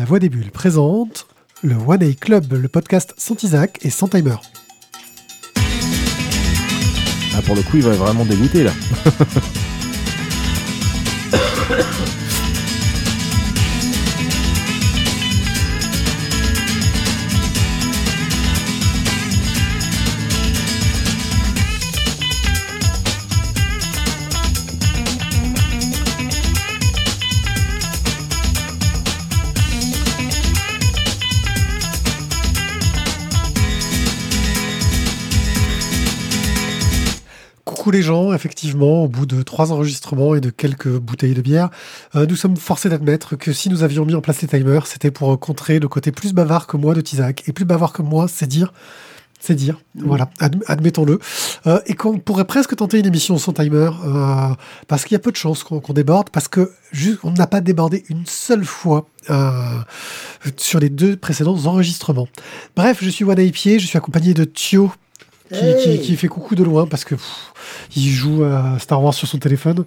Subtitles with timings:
[0.00, 1.26] La Voix des Bulles présente
[1.62, 4.36] le One Day Club, le podcast sans Isaac et sans timer.
[7.36, 8.72] Ah, pour le coup, il va vraiment dégoûter là.
[37.90, 41.70] Les gens, effectivement, au bout de trois enregistrements et de quelques bouteilles de bière,
[42.14, 45.10] euh, nous sommes forcés d'admettre que si nous avions mis en place les timers, c'était
[45.10, 47.48] pour contrer le côté plus bavard que moi de Tizak.
[47.48, 48.72] Et plus bavard que moi, c'est dire
[49.42, 51.18] c'est dire, voilà, ad- admettons-le.
[51.66, 54.54] Euh, et qu'on pourrait presque tenter une émission sans timer, euh,
[54.86, 57.62] parce qu'il y a peu de chances qu'on déborde, parce que juste, on n'a pas
[57.62, 59.78] débordé une seule fois euh,
[60.58, 62.28] sur les deux précédents enregistrements.
[62.76, 64.92] Bref, je suis Wada Pied, je suis accompagné de Thio,
[65.52, 67.52] qui, qui- qui fait coucou de loin, parce que pff,
[67.96, 69.84] il joue à Star Wars sur son téléphone.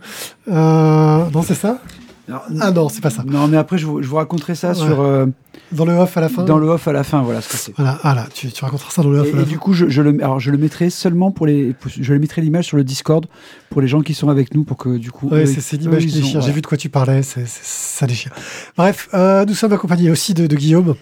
[0.50, 1.80] Euh, non, c'est ça?
[2.28, 3.23] Alors, Ah non, c'est pas ça.
[3.25, 4.75] Non, mais après, je vous, je vous raconterai ça Ouais.
[4.75, 5.25] sur, euh,
[5.73, 7.22] Dans le off à la fin dans le off à la fin.
[7.22, 7.73] Voilà ce que c'est.
[7.75, 9.50] Voilà, ah là, tu, tu raconteras ça dans le off Et, à la et fin.
[9.52, 11.73] du coup, je, je le, alors, je le mettrai seulement pour les.
[11.73, 13.25] pour- je le mettrai l'image sur le Discord
[13.70, 15.27] pour les gens qui sont avec nous pour que du coup.
[15.30, 16.23] Ouais, c'est l'image qui déchire.
[16.25, 16.53] J'ai voilà.
[16.53, 18.31] vu de quoi tu parlais, ça déchire.
[18.77, 20.95] Bref, euh, nous sommes accompagnés aussi de, de Guillaume,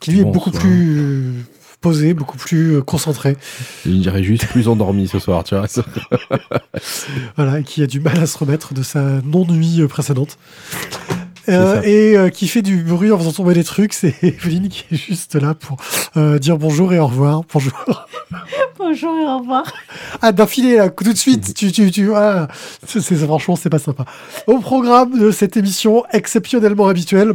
[0.00, 1.32] qui lui est beaucoup plus euh,
[1.80, 3.36] posé, beaucoup plus euh, concentré,
[3.86, 5.66] Je dirais juste plus endormi ce soir, tu vois.
[7.36, 10.38] voilà, et qui a du mal à se remettre de sa non-nuit précédente.
[11.48, 14.84] Euh, et euh, qui fait du bruit en faisant tomber des trucs, c'est Evelyne qui
[14.92, 15.76] est juste là pour
[16.16, 17.42] euh, dire bonjour et au revoir.
[17.52, 17.72] Bonjour.
[18.78, 19.64] Bonjour et au revoir.
[20.22, 22.46] Ah, d'affilée, là, tout de suite, tu, tu, tu, ah,
[22.86, 24.04] c'est, franchement, c'est pas sympa.
[24.46, 27.32] Au programme de cette émission exceptionnellement habituelle,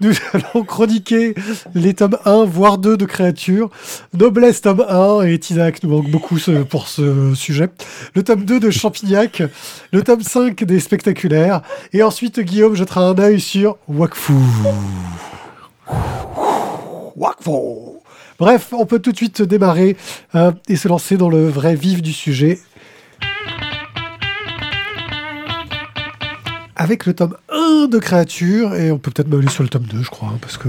[0.00, 1.34] nous allons chroniquer
[1.74, 3.68] les tomes 1, voire 2 de Créatures,
[4.14, 7.68] Noblesse tome 1, et Tizak nous manque beaucoup ce- pour ce sujet,
[8.14, 9.42] le tome 2 de Champignac,
[9.92, 11.60] le tome 5 des Spectaculaires,
[11.92, 13.55] et ensuite Guillaume jettera un œil sur
[13.88, 14.32] Wakfu.
[17.16, 17.50] Wakfu.
[18.38, 19.96] Bref, on peut tout de suite démarrer
[20.34, 22.58] euh, et se lancer dans le vrai vif du sujet.
[26.76, 29.84] Avec le tome 1 de Créature, et on peut peut-être même aller sur le tome
[29.84, 30.68] 2, je crois, hein, parce que.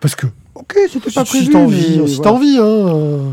[0.00, 0.26] Parce que.
[0.74, 1.52] Ok, c'était Si, pas si prévu.
[1.52, 2.32] t'as envie, mais si voilà.
[2.32, 2.62] envie, hein.
[2.64, 3.30] euh,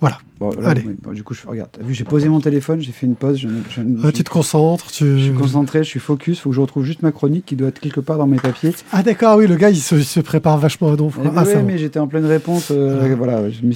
[0.00, 0.18] Voilà.
[0.38, 0.82] Bon, là, Allez.
[0.86, 1.70] oui, bon, du coup, je regarde.
[1.72, 3.38] T'as vu, j'ai posé mon téléphone, j'ai fait une pause.
[3.38, 5.18] Je, je- Ah, je- tu te concentres, tu.
[5.18, 6.40] je suis concentré, je suis focus.
[6.40, 8.72] Faut que je retrouve juste ma chronique qui doit être quelque part dans mes papiers.
[8.92, 11.18] Ah, d'accord, oui, le gars, il se, il se prépare vachement à donf.
[11.24, 11.62] Eh Ah, ça va.
[11.62, 12.68] mais j'étais en pleine réponse.
[12.70, 13.48] euh, voilà.
[13.50, 13.74] je- mais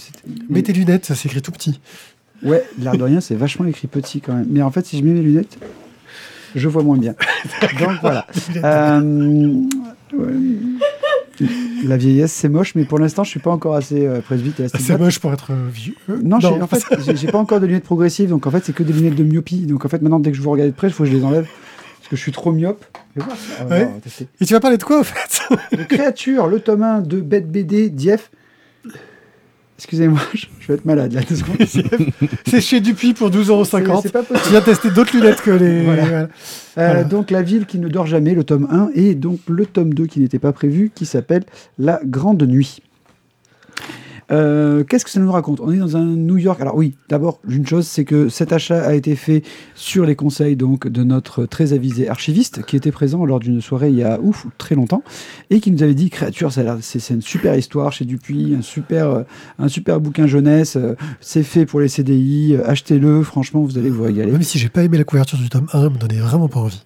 [0.50, 1.80] Mets tes lunettes, ça s'écrit tout petit.
[2.42, 4.46] Ouais, l'air de rien, c'est vachement écrit petit quand même.
[4.50, 5.56] Mais en fait, si je mets mes lunettes,
[6.54, 7.14] je vois moins bien.
[7.80, 8.26] Donc voilà.
[8.64, 9.62] Euh,
[10.12, 11.46] ouais.
[11.84, 14.98] La vieillesse, c'est moche, mais pour l'instant, je suis pas encore assez euh, presbyte C'est
[14.98, 15.94] moche pour être euh, vieux.
[16.08, 16.82] Euh, Non, j'ai- en fait,
[17.16, 19.66] j'ai- pas encore de lunettes progressives, donc en fait, c'est que des lunettes de myopie.
[19.66, 21.16] Donc en fait, maintenant, dès que je vous regarde de près, il faut que je
[21.16, 21.44] les enlève
[21.98, 22.84] parce que je suis trop myope.
[23.68, 23.88] Ouais.
[24.40, 25.40] Et tu vas parler de quoi, en fait?
[25.76, 28.30] De créature, le tome 1 de Bête BD, Dief.
[29.80, 31.56] Excusez-moi, je vais être malade là, deux secondes.
[32.46, 34.00] C'est chez Dupuis pour C'est 12,50€.
[34.02, 34.40] c'est pas possible.
[34.44, 35.84] Tu viens tester d'autres lunettes que les.
[35.84, 36.02] Voilà.
[36.02, 36.18] voilà.
[36.22, 36.26] Euh,
[36.76, 37.04] Voilà.
[37.04, 40.04] Donc la ville qui ne dort jamais, le tome 1, et donc le tome 2
[40.04, 41.44] qui n'était pas prévu, qui s'appelle
[41.78, 42.82] La Grande Nuit.
[44.30, 45.60] Euh, Qu'est-ce que ça nous raconte?
[45.60, 46.60] On est dans un New York.
[46.60, 49.42] Alors oui, d'abord, une chose, c'est que cet achat a été fait
[49.74, 53.90] sur les conseils donc de notre très avisé archiviste qui était présent lors d'une soirée
[53.90, 55.02] il y a ouf très longtemps
[55.50, 59.22] et qui nous avait dit créature, c'est une super histoire chez Dupuis, un super euh,
[59.58, 64.04] un super bouquin jeunesse, euh, c'est fait pour les CDI, achetez-le, franchement vous allez vous
[64.04, 64.32] régaler.
[64.32, 66.60] Même si j'ai pas aimé la couverture du tome 1, elle me donnait vraiment pas
[66.60, 66.82] envie.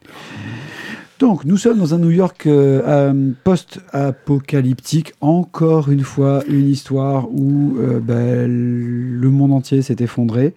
[1.25, 5.15] Donc, nous sommes dans un New York euh, euh, post-apocalyptique.
[5.23, 10.53] Encore une fois, une histoire où euh, ben, le monde entier s'est effondré.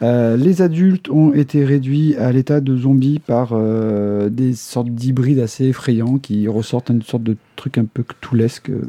[0.00, 5.38] Euh, les adultes ont été réduits à l'état de zombies par euh, des sortes d'hybrides
[5.38, 8.70] assez effrayants qui ressortent une sorte de truc un peu cthulesque.
[8.70, 8.82] euh,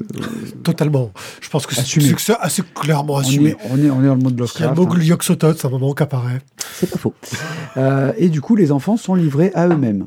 [0.63, 1.11] Totalement.
[1.41, 3.49] Je pense que c'est assez clairement on, assumé.
[3.51, 4.77] est, on, est, on est dans le mode Il y a le Lovecraft.
[4.77, 5.53] mot hein.
[5.57, 6.39] C'est un moment qu'apparaît.
[6.73, 7.13] C'est pas faux.
[7.77, 10.05] Euh, et du coup, les enfants sont livrés à eux-mêmes.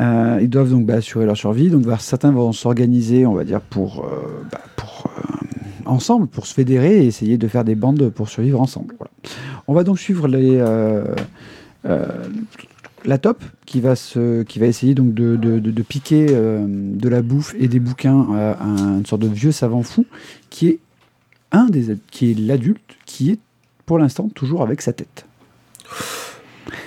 [0.00, 1.68] Euh, ils doivent donc bah, assurer leur survie.
[1.68, 5.22] Donc, bah, certains vont s'organiser, on va dire, pour, euh, bah, pour euh,
[5.84, 8.94] ensemble, pour se fédérer et essayer de faire des bandes pour survivre ensemble.
[8.98, 9.10] Voilà.
[9.68, 10.58] On va donc suivre les,
[13.04, 17.08] la top qui va, se, qui va essayer donc de, de, de- de piquer de
[17.08, 20.04] la bouffe et des bouquins à, une sorte de vieux savant fou
[20.50, 20.78] qui est
[21.52, 23.38] un des qui est l'adulte qui est
[23.86, 25.24] pour l'instant toujours avec sa tête.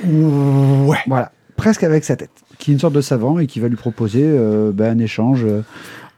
[0.05, 0.99] Ouais.
[1.07, 2.42] Voilà, presque avec sa tête.
[2.63, 5.43] Qui est une sorte de savant et qui va lui proposer euh, bah, un échange
[5.43, 5.63] euh,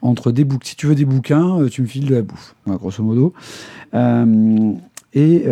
[0.00, 0.68] entre des bouquins.
[0.68, 3.32] Si tu veux des bouquins, euh, tu me files de la bouffe, voilà, grosso modo.
[5.12, 5.44] Et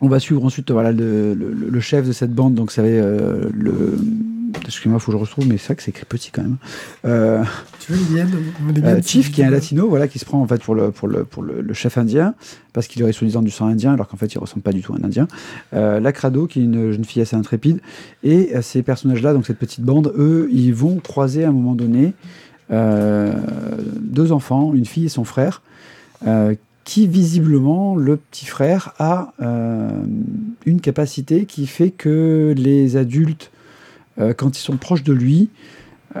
[0.00, 3.98] on va suivre ensuite voilà, le, le- chef de cette bande, donc ça va le.
[4.64, 6.56] Excuse-moi, il faut que je retrouve, mais c'est vrai que c'est écrit petit quand même.
[7.04, 7.44] Euh,
[7.80, 8.24] Tu veux les
[8.82, 11.08] miennes, Chief, qui est un latino, voilà, qui se prend en fait pour le, pour
[11.08, 12.34] le, pour le, le chef indien,
[12.72, 14.92] parce qu'il aurait soi-disant du sang indien, alors qu'en fait il ressemble pas du tout
[14.92, 15.28] à un indien.
[15.74, 17.80] Euh, Lacrado, qui est une jeune fille assez intrépide.
[18.22, 21.74] Et euh, ces personnages-là, donc cette petite bande, eux, ils vont croiser à un moment
[21.74, 22.14] donné
[22.70, 23.32] euh,
[24.00, 25.62] deux enfants, une fille et son frère,
[26.26, 26.54] euh,
[26.84, 29.90] qui visiblement, le petit frère a euh,
[30.66, 33.50] une capacité qui fait que les adultes,
[34.18, 35.50] euh, quand ils sont proches de lui,
[36.16, 36.20] euh,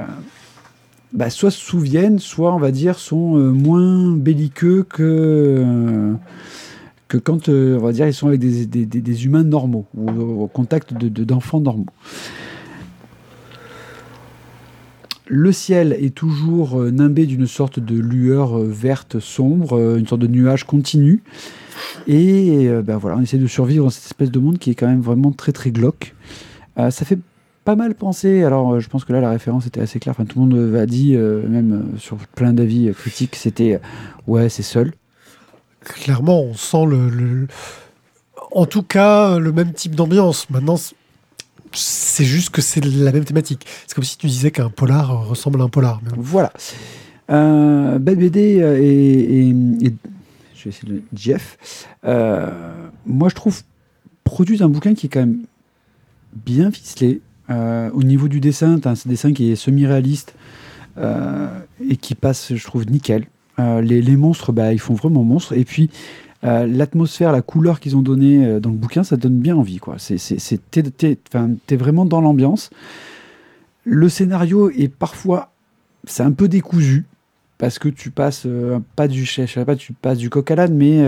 [1.12, 6.14] bah, soit se souviennent, soit on va dire sont euh, moins belliqueux que
[7.08, 10.10] que quand on va dire ils sont avec des, des- humains normaux ou
[10.42, 11.86] au, contact de- de- d'enfants normaux.
[15.28, 20.64] Le ciel est toujours nimbé d'une sorte de lueur verte sombre, une sorte de nuage
[20.64, 21.22] continu.
[22.06, 24.86] Et ben voilà, on essaie de survivre dans cette espèce de monde qui est quand
[24.86, 26.14] même vraiment très très glauque.
[26.76, 27.18] Ça fait
[27.66, 30.24] pas mal penser, alors euh, je pense que là la référence était assez claire, enfin,
[30.24, 33.80] tout le monde euh, a dit, euh, même sur plein d'avis critiques, c'était
[34.26, 34.92] ouais c'est seul.
[35.80, 37.46] Clairement, on sent le, le-
[38.52, 40.48] En tout cas, le même type d'ambiance.
[40.50, 40.76] Maintenant,
[41.72, 43.66] c'est- juste que c'est la même thématique.
[43.86, 46.00] C'est comme si tu disais qu'un polar ressemble à un polar.
[46.16, 46.52] Voilà.
[47.30, 49.48] Euh, Belle BD et, et-
[49.86, 49.94] et-
[50.54, 51.56] je vais essayer de Jeff.
[52.04, 52.48] euh,
[53.04, 53.62] moi, je trouve
[54.24, 55.42] produit un bouquin qui est quand même
[56.34, 57.20] bien ficelé.
[57.50, 60.34] Euh, au niveau du dessin, tu as un dessin qui est semi-réaliste
[60.98, 61.48] euh,
[61.88, 63.26] et qui passe, je trouve, nickel.
[63.58, 65.56] Euh, les, les monstres, bah, ils font vraiment monstres.
[65.56, 65.90] Et puis,
[66.42, 69.78] l'atmosphère, la couleur qu'ils ont donnée dans le bouquin, ça donne bien envie.
[69.78, 69.96] quoi.
[70.70, 72.70] T'es, vraiment dans l'ambiance.
[73.84, 75.50] Le scénario est parfois
[76.04, 77.04] c'est un peu décousu
[77.58, 78.46] parce que tu passes
[78.94, 81.02] pas du sais pas tu passes du coq à l'âne mais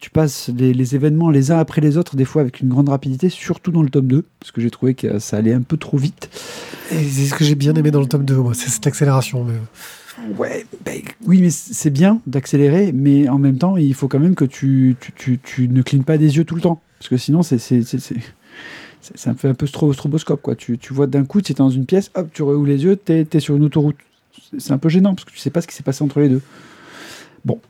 [0.00, 2.88] tu passes les, les événements les uns après les autres des fois avec une grande
[2.88, 5.76] rapidité surtout dans le tome 2 parce que j'ai trouvé que ça allait un peu
[5.76, 6.30] trop vite.
[6.88, 9.44] C'est ce que j'ai bien aimé dans le tome 2, moi, c'est cette accélération.
[9.44, 9.54] Mais...
[10.38, 14.34] ouais ben, oui mais c'est bien d'accélérer mais en même temps il faut quand même
[14.34, 17.16] que tu, tu, tu, tu ne clignes pas des yeux tout le temps parce que
[17.16, 20.54] sinon c'est ça me fait un peu stro- stroboscope quoi.
[20.56, 22.96] Tu, tu vois d'un coup tu es dans une pièce hop tu rouvres les yeux
[22.96, 23.96] t'es es sur une autoroute.
[24.50, 26.20] C'est c'est un peu gênant parce que tu sais pas ce qui s'est passé entre
[26.20, 26.42] les deux.
[27.44, 27.60] Bon.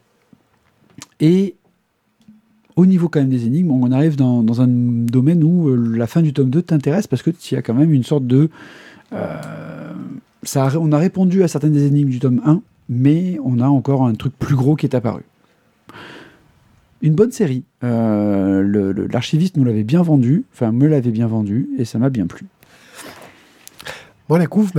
[1.20, 1.54] Et
[2.80, 6.22] au niveau quand même des énigmes on arrive dans, un domaine où euh, la fin
[6.22, 8.48] du tome 2 t'intéresse parce que tu as quand même une sorte de
[9.12, 9.36] euh,
[10.42, 14.06] ça on a répondu à certaines des énigmes du tome 1 mais on a encore
[14.06, 15.22] un truc plus gros qui est apparu
[17.02, 17.64] une bonne série.
[17.82, 22.26] Euh, L'archiviste nous l'avait bien vendu, enfin me l'avait bien vendu, et ça m'a bien
[22.26, 22.44] plu.
[24.28, 24.72] Moi, la couve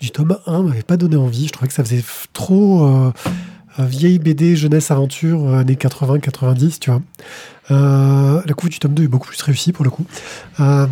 [0.00, 1.46] du tome 1 m'avait pas donné envie.
[1.46, 2.02] Je trouvais que ça faisait
[2.32, 3.12] trop
[3.86, 7.02] vieille BD, jeunesse, aventure, euh, années 80-90, tu vois.
[7.70, 10.04] Euh, la couve du tome 2 est beaucoup plus réussie pour le coup.
[10.60, 10.86] Euh,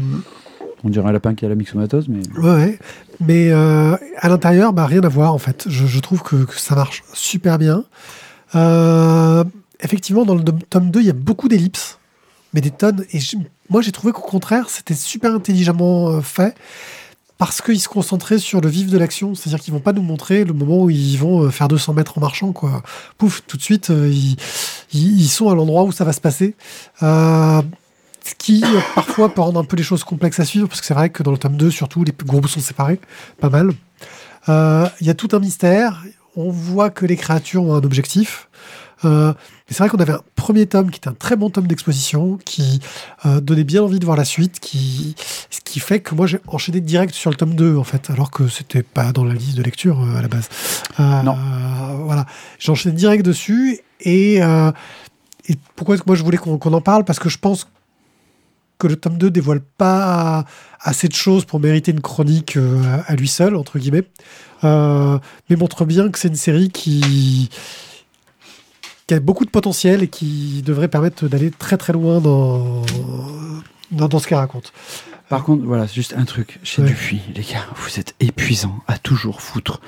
[0.84, 2.78] On dirait un lapin qui a la myxomatose, mais Ouais.
[3.20, 5.64] Mais euh, à l'intérieur, bah, rien à voir en fait.
[5.68, 7.84] Je, je trouve que, que ça marche super bien.
[8.54, 9.42] Euh,
[9.80, 11.98] effectivement, dans le tome 2, il y a beaucoup d'ellipses,
[12.52, 13.04] mais des tonnes.
[13.12, 13.20] Et
[13.70, 16.54] moi, j'ai trouvé qu'au contraire, c'était super intelligemment euh, fait
[17.38, 19.34] parce qu'ils se concentraient sur le vif de l'action.
[19.34, 22.16] C'est-à-dire qu'ils vont pas nous montrer le moment où ils vont euh, faire 200 mètres
[22.18, 22.52] en marchant.
[22.52, 22.82] Quoi.
[23.18, 24.12] Pouf, tout de suite, euh,
[24.92, 26.54] ils, sont à l'endroit où ça va se passer.
[27.02, 27.62] Euh,
[28.24, 28.64] ce qui
[28.94, 31.22] parfois peut rendre un peu les choses complexes à suivre, parce que c'est vrai que
[31.22, 32.98] dans le tome 2, surtout, les groupes sont séparés,
[33.40, 33.72] pas mal.
[34.48, 36.02] Il y a tout un mystère,
[36.34, 38.48] on voit que les créatures ont un objectif.
[39.04, 39.34] Euh,
[39.68, 42.80] c'est vrai qu'on avait un premier tome qui était un très bon tome d'exposition, qui
[43.26, 45.14] euh, donnait bien envie de voir la suite, qui,
[45.50, 48.30] ce qui fait que moi j'ai enchaîné direct sur le tome 2 en fait, alors
[48.30, 50.48] que c'était pas dans la liste de lecture euh, à la base.
[50.98, 51.36] Non.
[52.04, 52.26] Voilà,
[52.58, 57.04] j'ai enchaîné direct dessus et, et pourquoi est-ce que moi je voulais qu'on en parle?
[57.04, 57.66] Parce que je pense
[58.78, 60.44] que le tome 2 dévoile pas
[60.80, 62.56] assez de choses pour mériter une chronique
[63.08, 64.04] à lui seul, entre guillemets,
[64.64, 67.50] Euh, mais montre bien que c'est une série qui,
[69.06, 72.82] qui a beaucoup de potentiel et qui devrait permettre d'aller très très loin dans,
[73.92, 74.72] dans, dans ce qu'elle raconte.
[75.28, 76.58] par contre, voilà, c'est juste un truc.
[76.64, 76.88] Chez Ouais.
[76.88, 79.80] Dupuis, les gars, vous êtes épuisants à toujours foutre.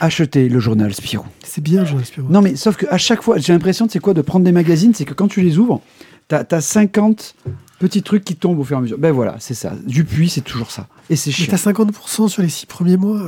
[0.00, 1.26] Achetez le journal Spirou.
[1.44, 2.26] C'est bien, Jean Espiro.
[2.30, 5.04] Non, mais sauf qu'à chaque fois, j'ai l'impression, c'est quoi, de prendre des magazines, c'est
[5.04, 5.82] que quand tu les ouvres,
[6.28, 7.34] t'as as 50
[7.78, 8.96] petits trucs qui tombent au fur et à mesure.
[8.98, 9.74] Ben voilà, c'est ça.
[9.86, 10.86] Dupuis, c'est toujours ça.
[11.10, 11.46] Et c'est Mais chiant.
[11.50, 13.20] t'as 50% sur les six premiers mois.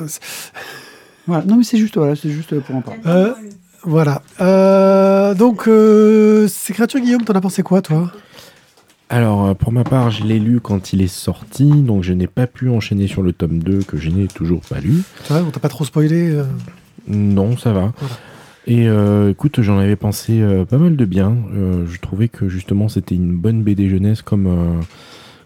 [1.26, 1.45] Voilà.
[1.45, 3.00] Non, mais c'est juste, voilà, c'est juste pour en parler.
[3.04, 3.35] Euh,
[3.85, 4.23] voilà.
[4.41, 8.11] Euh, donc, euh, ces créatures, Guillaume, t'en as pensé quoi, toi?
[9.12, 12.27] Alors, euh, pour ma part, je l'ai lu quand il est sorti, donc je n'ai
[12.27, 15.03] pas pu enchaîner sur le tome 2 que je n'ai toujours pas lu.
[15.25, 16.45] C'est vrai, on t'a pas trop spoilé euh,
[17.09, 17.93] Non, ça va.
[17.99, 18.15] Voilà.
[18.67, 21.37] Et euh, écoute, j'en avais pensé euh, pas mal de bien.
[21.53, 24.81] Je trouvais que justement c'était une bonne BD jeunesse comme,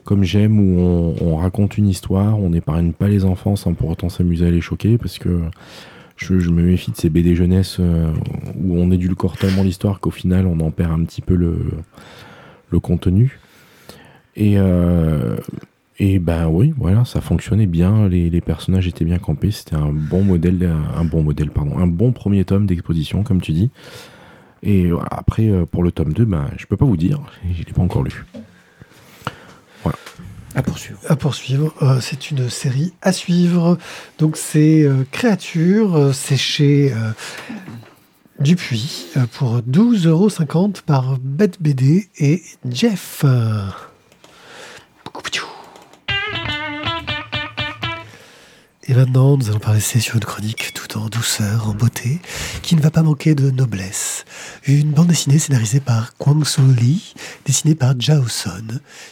[0.05, 3.89] comme j'aime, où on, on raconte une histoire, on n'épargne pas les enfants sans pour
[3.89, 5.41] autant s'amuser à les choquer, parce que
[6.17, 8.11] je, me méfie de ces BD jeunesse euh,
[8.57, 11.59] où on édulcore tellement l'histoire qu'au final on en perd un petit peu le,
[12.71, 13.39] le contenu.
[14.35, 15.37] Et, euh,
[15.99, 20.23] et ben oui, voilà, ça fonctionnait bien, les, personnages étaient bien campés, c'était un bon
[20.23, 23.71] modèle, un bon modèle, pardon, un bon premier tome d'exposition, comme tu dis.
[24.63, 27.21] Et voilà, après, euh, pour le tome 2, ben, je peux pas vous dire,
[27.51, 28.25] je l'ai pas encore lu.
[31.07, 31.75] À poursuivre.
[31.83, 33.77] Euh, c'est une série à suivre.
[34.19, 37.11] Donc c'est euh, Créature, euh, c'est chez euh,
[38.41, 43.25] Dupuis pour 12,50€ par Bête BD et Jeff.
[48.89, 52.21] Et maintenant, nous allons parler sur une chronique tout en douceur, en beauté,
[52.63, 54.25] qui ne va pas manquer de noblesse.
[54.65, 57.15] Une bande dessinée scénarisée par Kwang So Lee,
[57.45, 58.51] dessinée par Jao Son,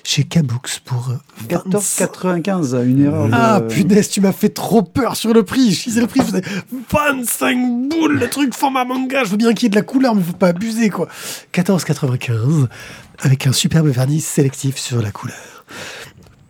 [0.05, 1.13] chez Kabooks pour
[1.51, 3.29] 25 14,95, une erreur.
[3.33, 5.73] ah de- punaise, tu m'as fait trop peur sur le prix.
[5.75, 6.43] Je le prix, je faisais
[6.93, 9.25] 25 boules, le truc format manga.
[9.25, 11.09] Je veux bien qu'il y ait de la couleur, mais faut pas abuser quoi.
[11.53, 12.69] 14,95
[13.23, 15.37] avec un superbe vernis sélectif sur la couleur.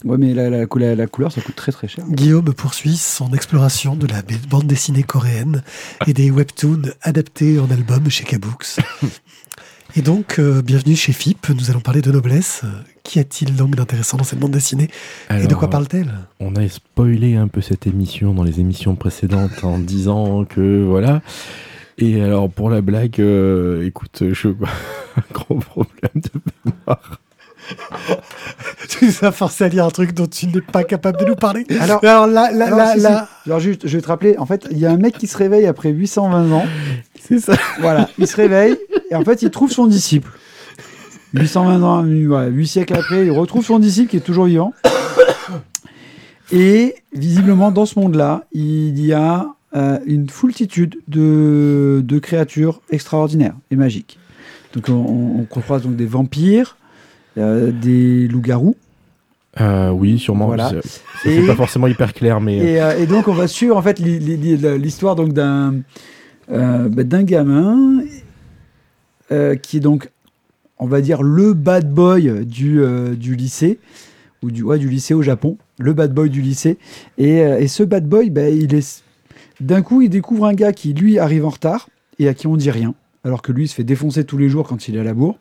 [0.05, 2.05] Ouais, mais la, la, couleur- la couleur, ça coûte très très cher.
[2.11, 5.63] Guillaume poursuit son exploration de la bande dessinée coréenne
[6.07, 8.77] et des webtoons adaptés en album chez Kabooks.
[9.97, 12.63] Et donc, euh, bienvenue chez FIP, nous allons parler de noblesse.
[12.65, 12.69] Euh,
[13.05, 14.89] Qu'y a-t-il donc d'intéressant dans cette bande dessinée?
[15.31, 16.13] Et de quoi parle-t-elle?
[16.41, 21.23] On a spoilé un peu cette émission dans les émissions précédentes en disant que voilà.
[21.99, 24.49] Et alors pour la blague, euh, écoute, je
[25.17, 26.31] un gros problème de
[26.65, 27.21] mémoire.
[29.23, 31.67] Nous as forcé à lire un truc dont tu n'es pas capable de nous parler.
[31.81, 33.03] Alors- là, là, là, Alors, là, si, si.
[33.05, 35.27] là- Alors juste, je vais te rappeler, en fait, il y a un mec qui
[35.27, 36.65] se réveille après 820 ans.
[37.21, 37.55] C'est ça.
[37.81, 38.77] Voilà, il se réveille
[39.11, 40.31] et en fait, il trouve son disciple.
[41.35, 44.73] 820 ans, voilà, 8 siècles après, il retrouve son disciple qui est toujours vivant.
[46.53, 53.55] Et visiblement, dans ce monde-là, il y a euh, une foultitude de, de créatures extraordinaires
[53.71, 54.19] et magiques.
[54.75, 56.77] Donc, on, on croise donc des vampires,
[57.39, 58.77] euh, des loups-garous.
[59.61, 60.47] Euh, oui, sûrement.
[60.47, 60.73] Voilà.
[61.23, 63.99] C'est- pas forcément hyper clair, mais Et, euh, et donc on va suivre en fait
[63.99, 65.77] l'histoire donc d'un
[66.51, 68.03] euh, bah, d'un gamin
[69.63, 70.11] qui est donc
[70.79, 72.81] on va dire le bad boy du,
[73.17, 73.79] du lycée
[74.43, 76.79] ou du ouais, du lycée au Japon, le bad boy du lycée
[77.19, 79.03] et, et ce bad boy bah, il est
[79.61, 82.57] d'un coup il découvre un gars qui lui arrive en retard et à qui on
[82.57, 82.95] dit rien
[83.25, 85.15] alors que lui il se fait défoncer tous les jours quand il est à la
[85.15, 85.39] bourre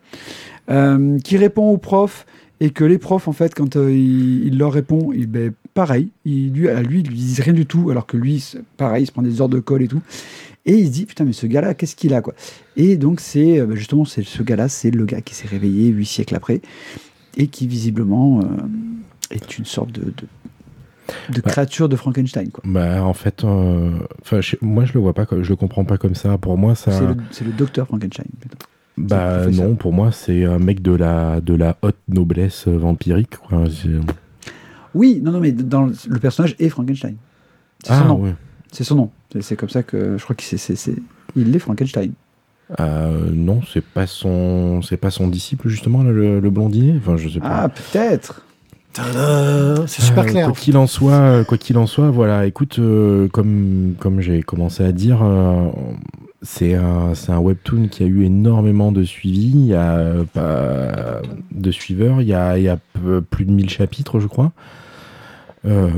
[1.24, 2.26] qui répond aux profs
[2.66, 6.10] et que les profs, en fait, quand euh, il, il leur répond, il, ben, pareil,
[6.24, 8.44] il, lui, à lui, ils lui disent rien du tout, alors que lui,
[8.78, 10.02] pareil, il se prend des ordres de colle et tout.
[10.66, 12.34] Et il se dit, putain, mais ce gars-là, qu'est-ce qu'il a, quoi?
[12.78, 15.90] Et donc, c'est euh, ben, justement, c'est ce gars-là, c'est le gars qui s'est réveillé
[15.90, 16.62] huit siècles après,
[17.36, 18.46] et qui, visiblement, euh,
[19.30, 20.12] est une sorte de, de,
[21.36, 21.50] de Bah.
[21.52, 22.64] créature de Frankenstein, quoi.
[22.66, 23.92] bah en fait, euh,
[24.40, 26.38] je- moi je le vois pas, comme- je le comprends pas comme ça.
[26.38, 26.92] Pour moi, ça,
[27.32, 28.26] C'est le, docteur Frankenstein.
[28.40, 28.58] plutôt.
[28.98, 33.38] Bah non, pour moi c'est un mec de la de la haute noblesse euh, vampirique.
[33.38, 33.64] Quoi.
[33.70, 33.90] C'est-
[34.94, 37.16] Oui, non, non, mais dans le, le personnage est Frankenstein.
[37.84, 38.22] C'est son Ah nom.
[38.22, 38.36] ouais.
[38.72, 39.12] C'est son nom.
[39.42, 40.96] C'est- comme ça que je crois qu'il c'est, c'est,
[41.36, 42.12] il est Frankenstein.
[42.80, 46.96] Euh, non, c'est pas son, c'est pas son disciple justement le, le blondinet?
[46.98, 47.64] Enfin, je sais pas.
[47.64, 48.46] Ah, peut-être.
[49.88, 50.46] C'est super Euh, clair.
[50.48, 52.46] Quoi qu'il en soit, euh, quoi qu'il en soit, voilà.
[52.46, 55.70] Écoute, euh, comme comme j'ai commencé à dire, euh,
[56.42, 59.52] c'est un c'est un webtoon qui a eu énormément de suivi.
[59.54, 59.98] Il y a
[60.38, 61.22] euh,
[61.52, 62.22] de suiveurs.
[62.22, 62.78] Il y a il y a
[63.30, 64.52] plus de 1000 chapitres, je crois.
[65.66, 65.90] Euh,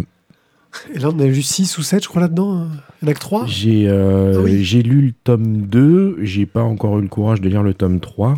[0.94, 2.56] Et là, on a lu 6 ou 7, je crois, là-dedans.
[2.58, 2.68] hein.
[3.02, 3.46] Il n'y en a que 3.
[3.48, 4.64] J'ai euh, Ah oui.
[4.64, 8.00] j'ai lu le tome 2, j'ai pas encore eu le courage de lire le tome
[8.00, 8.36] 3.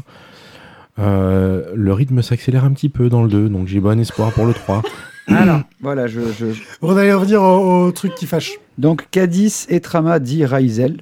[0.99, 4.45] Euh, le rythme s'accélère un petit peu dans le 2, donc j'ai bon espoir pour
[4.45, 4.81] le 3.
[5.27, 6.45] Alors, voilà, je, je-
[6.81, 8.53] On allait revenir au, au truc qui fâche.
[8.77, 10.97] Donc, Cadis et Trama dit Raizel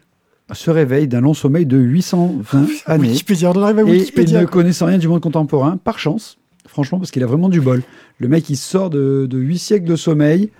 [0.53, 4.41] se réveille d'un long sommeil de 820 années Wikipédia, on arrive à et, et Wikipédia.
[4.41, 6.37] ne connaissant rien du monde contemporain, par chance,
[6.67, 7.81] franchement, parce qu'il a vraiment du bol.
[8.19, 10.51] Le mec, il sort de, de 8 siècles de sommeil,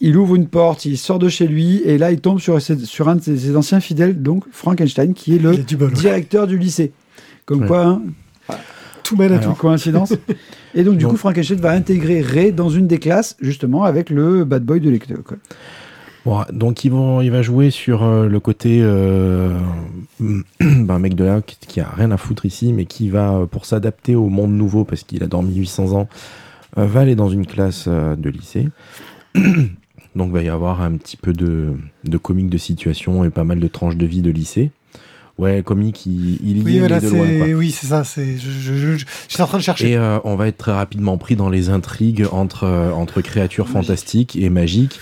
[0.00, 3.16] il ouvre une porte, il sort de chez lui, et là, il tombe sur, un
[3.16, 5.88] de ses, ses anciens fidèles, donc Frankenstein, qui est le Il a du bol.
[5.88, 5.94] ouais.
[5.94, 6.92] directeur du lycée.
[7.48, 7.66] Comme Ouais.
[7.66, 8.02] quoi, hein,
[9.02, 9.60] Tout mène à Alors, tout.
[9.62, 10.12] coïncidence.
[10.74, 14.44] Et donc, du coup, Frankenstein va intégrer Ray dans une des classes, justement, avec le
[14.44, 15.22] bad boy de l'école.
[16.26, 19.56] Bon, donc ils vont, il va jouer sur euh, le côté euh,
[20.20, 23.32] ben, un mec de là qui, qui a rien à foutre ici, mais qui va,
[23.32, 26.06] euh, pour s'adapter au monde nouveau, parce qu'il a dormi 800 ans,
[26.76, 28.68] euh, va aller dans une classe euh, de lycée.
[30.16, 31.72] donc va y avoir un petit peu de,
[32.04, 34.70] de comique de situation et pas mal de tranches de vie de lycée.
[35.38, 37.18] Ouais, comique, il, il y Oui, est, voilà, mais de loin.
[37.38, 37.46] quoi.
[37.46, 38.02] c'est oui, c'est ça.
[38.04, 39.90] C'est je, je, je, je- j'étais en train de chercher.
[39.92, 43.68] Et euh, on va être très rapidement pris dans les intrigues entre, euh, entre créatures
[43.68, 44.98] fantastiques et magiques,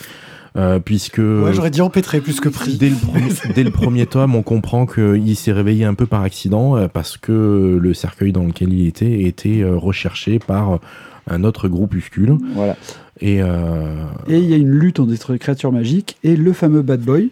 [0.57, 2.76] euh, puisque ouais, j'aurais dit empêtré plus que pris.
[2.76, 6.21] dès, le premier, dès le premier tome, on comprend qu'il s'est réveillé un peu par
[6.23, 10.81] accident, euh, parce que le cercueil dans lequel il était était recherché par
[11.28, 12.37] un autre groupuscule.
[12.55, 12.76] Voilà.
[13.23, 16.83] Et euh, Et il y a une lutte entre des créatures magiques et le fameux
[16.83, 17.31] Bad Boy.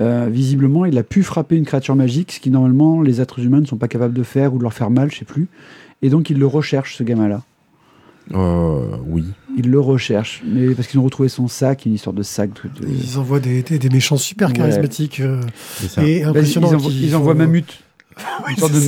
[0.00, 3.60] Euh, visiblement, il a pu frapper une créature magique, ce qui normalement les êtres humains
[3.60, 5.48] ne sont pas capables de faire ou de leur faire mal, je sais plus.
[6.02, 7.42] Et donc il le recherche, ce gamin-là.
[8.34, 9.24] euh, oui.
[9.58, 12.50] Il le recherche, mais parce qu'ils ont retrouvé son sac, une histoire de sac.
[12.78, 14.54] de- de- Ils envoient des, des, des méchants super Ouais.
[14.54, 15.40] charismatiques euh,
[15.76, 16.02] c'est ça.
[16.06, 16.20] et.
[16.20, 16.26] Ils
[16.64, 17.64] envoient, ils envoient Mammut.
[18.46, 18.78] Oui, Une sorte de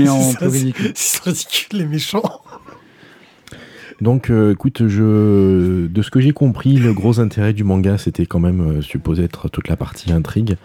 [0.00, 0.92] mais en c'est- ridicule.
[0.94, 2.40] C'est ridicule, les méchants.
[4.00, 8.26] Donc, euh, écoute, je, de ce que j'ai compris, le gros intérêt du manga, c'était
[8.26, 10.56] quand même euh, supposé être toute la partie intrigue.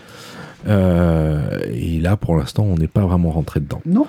[0.68, 3.82] Euh, et là, pour l'instant, on n'est pas vraiment rentré dedans.
[3.86, 4.06] Non.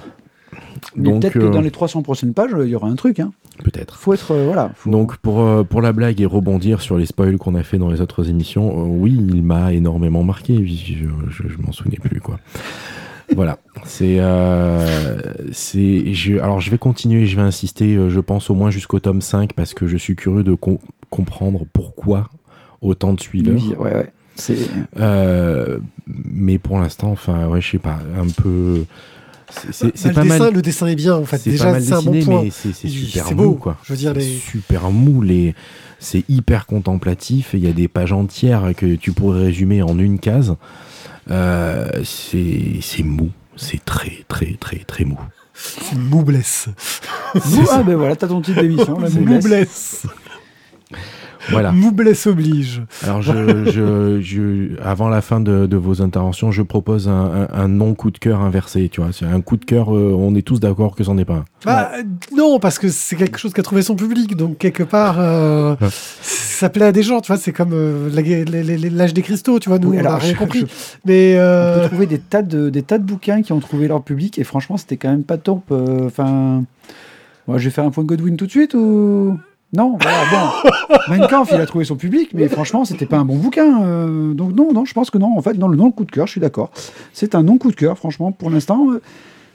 [0.95, 3.19] Mais Donc, peut-être que dans les 300 prochaines pages, il y aura un truc.
[3.19, 3.33] Hein.
[3.65, 3.97] peut-être.
[3.97, 4.35] Faut être.
[4.37, 4.71] voilà.
[4.77, 7.89] faut- Donc, pour, pour la blague et rebondir sur les spoils qu'on a fait dans
[7.89, 10.65] les autres émissions, oui, il m'a énormément marqué.
[10.67, 12.39] Je, je, je m'en souvenais plus, quoi.
[13.35, 13.59] Voilà.
[13.85, 14.17] C'est.
[14.19, 15.21] euh,
[15.53, 19.01] c'est je, alors, je vais continuer, je vais insister, euh, je pense au moins jusqu'au
[19.01, 20.79] tome 5, parce que je suis curieux de com-
[21.11, 22.29] comprendre pourquoi
[22.81, 23.55] autant de suiveurs.
[23.57, 24.13] Oui, ouais, ouais.
[24.37, 24.57] C'est.
[24.99, 28.85] Euh, mais pour l'instant, enfin, ouais, je sais pas, un peu.
[29.51, 30.55] c'est- C'est c'est Bah, pas le, dessin, mal.
[30.55, 31.39] le dessin est bien, en fait.
[31.39, 32.43] C'est pas Déjà, mal c'est un bon dessiné, point.
[32.45, 33.53] mais c'est super mou, beau.
[33.55, 33.77] quoi.
[33.85, 35.23] Je veux dire, les- super mou.
[35.23, 35.55] Les...
[36.01, 37.51] C'est hyper contemplatif.
[37.55, 40.57] Il y a des pages entières que tu pourrais résumer en une case.
[41.31, 43.31] Euh, c'est c'est mou.
[43.57, 45.19] C'est très, très, très, très mou.
[45.55, 46.69] C'est Moubless.
[47.35, 49.45] Mou- ah ben voilà, t'as ton titre d'émission, la Moublesse.
[49.45, 50.07] Moubless.
[51.51, 51.73] Voilà.
[51.73, 52.83] Moubless oblige.
[53.03, 57.63] Alors, je, je, je- avant la fin de, de vos interventions, je propose un, un-
[57.63, 58.89] un non coup de cœur inversé.
[58.91, 59.95] Tu vois, c'est un coup de cœur.
[59.95, 61.45] euh, on est tous d'accord que c'en est pas un.
[61.65, 61.91] Bah,
[62.37, 65.75] non, parce que c'est quelque chose qui a trouvé son public, donc quelque part, euh,
[65.81, 65.89] Ouais.
[66.23, 68.09] ça plaît à des gens, tu vois, c'est comme euh,
[68.93, 70.61] l'âge des cristaux, tu vois, nous, Oui, on alors, n'a rien je- compris.
[70.61, 70.67] je-
[71.05, 74.03] Mais On peut trouver des tas, de, des tas de bouquins qui ont trouvé leur
[74.03, 75.63] public et franchement, c'était quand même pas top.
[75.73, 76.65] euh, Enfin,
[77.49, 79.39] moi, je vais faire un point Godwin tout de suite ou?
[79.77, 80.97] Non, voilà, bon.
[81.09, 83.83] Mein Kampf, il a trouvé son public, mais franchement, c'était pas un bon bouquin.
[83.85, 85.37] euh, donc, non, non, je pense que non.
[85.37, 86.71] En fait, dans le non coup de cœur, je suis d'accord.
[87.13, 88.87] C'est un non coup de cœur, franchement, pour l'instant.
[88.93, 89.01] euh,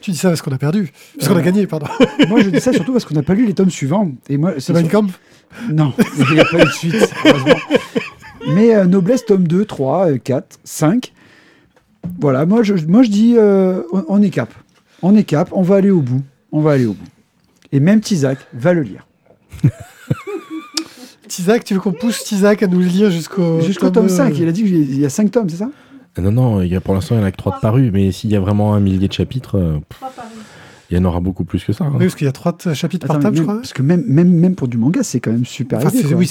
[0.02, 1.86] tu dis ça parce qu'on a perdu, parce qu'on a Euh, gagné, pardon.
[2.28, 4.10] moi, je dis ça surtout parce qu'on n'a pas lu les tomes suivants.
[4.28, 5.20] Et moi, C'est Mein sur- Kampf
[5.70, 5.92] Non,
[6.30, 7.56] il n'y a pas eu de suite, heureusement.
[8.54, 11.12] Mais Noblesse, tome 2, 3, euh, 4, 5.
[12.18, 14.52] Voilà, moi je, moi, je dis, on, on est cap.
[15.02, 16.22] On est cap, on va aller au bout.
[16.52, 17.08] On va aller au bout.
[17.72, 19.06] Et même Tizak va le lire.
[21.30, 24.36] Tizak, tu veux qu'on pousse Tizak à nous le lire jusqu'au Jusqu'au tome euh, 5.
[24.38, 25.70] Il a dit qu'il y a 5 tomes, c'est ça
[26.16, 27.60] Ah Non, non, il y a, pour l'instant, il n'y en a que trois de
[27.60, 30.02] parus, mais s'il y a vraiment un millier de chapitres, euh, pff,
[30.90, 31.84] il y en aura beaucoup plus que ça.
[31.84, 31.92] hein.
[31.94, 33.54] Oui, parce qu'il y a trois t- chapitres Attends, par tome, mais je crois.
[33.56, 36.28] Parce que même, même, même pour du manga, c'est quand même super Enfin, oui,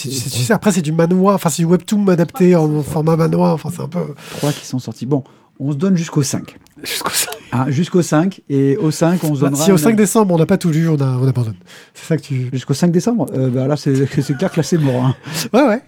[0.49, 3.87] après c'est du manoir, enfin c'est du webtoon adapté en format manoir, enfin c'est un
[3.87, 3.99] peu
[4.37, 5.05] 3 qui sont sortis.
[5.05, 5.23] Bon,
[5.61, 6.57] on se donne jusqu'au 5.
[6.83, 7.29] Jusqu'au 5.
[7.51, 8.41] Hein, jusqu'au 5.
[8.49, 9.63] Et au 5, on se donnera.
[9.65, 11.55] si au une- 5 décembre on n'a pas tout lu, on, a, on abandonne.
[11.93, 12.49] C'est ça que tu.
[12.53, 15.05] Jusqu'au 5 décembre euh, bah Là, c'est c'est clair que là, c'est mort.
[15.05, 15.15] hein.
[15.53, 15.81] Ouais, ouais.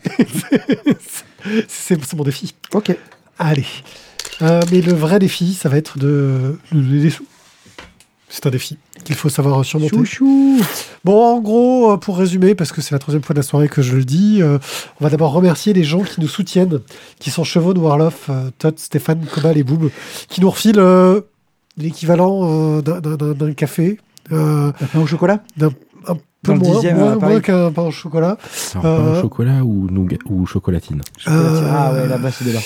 [1.68, 2.54] c'est c'est mon défi.
[2.74, 2.96] Ok.
[3.40, 3.66] Allez.
[4.42, 7.26] Euh, mais le vrai défi, ça va être de des sous.
[8.30, 9.96] C'est un défi qu'il faut savoir surmonter.
[9.96, 10.60] Chouchou
[11.04, 13.68] Bon, en gros, euh, pour résumer, parce que c'est la troisième fois de la soirée
[13.70, 14.58] que je le dis, euh,
[15.00, 16.80] on va d'abord remercier les gens qui nous soutiennent,
[17.20, 19.90] qui sont Chevaux de Warloff, euh, Todd, Stéphane, Cobal et Boob,
[20.30, 21.22] qui nous refilent euh,
[21.78, 23.98] l'équivalent d'un- café.
[24.30, 25.42] pain au chocolat?
[26.08, 28.38] Un peu moins, dixième, moins, qu'un pain au chocolat.
[28.74, 31.02] Alors, pain Euh, au chocolat ou, nougat- ou chocolatine?
[31.18, 31.64] Chocolatine.
[31.66, 32.60] Euh, Ah ouais, là-bas, c'est de là.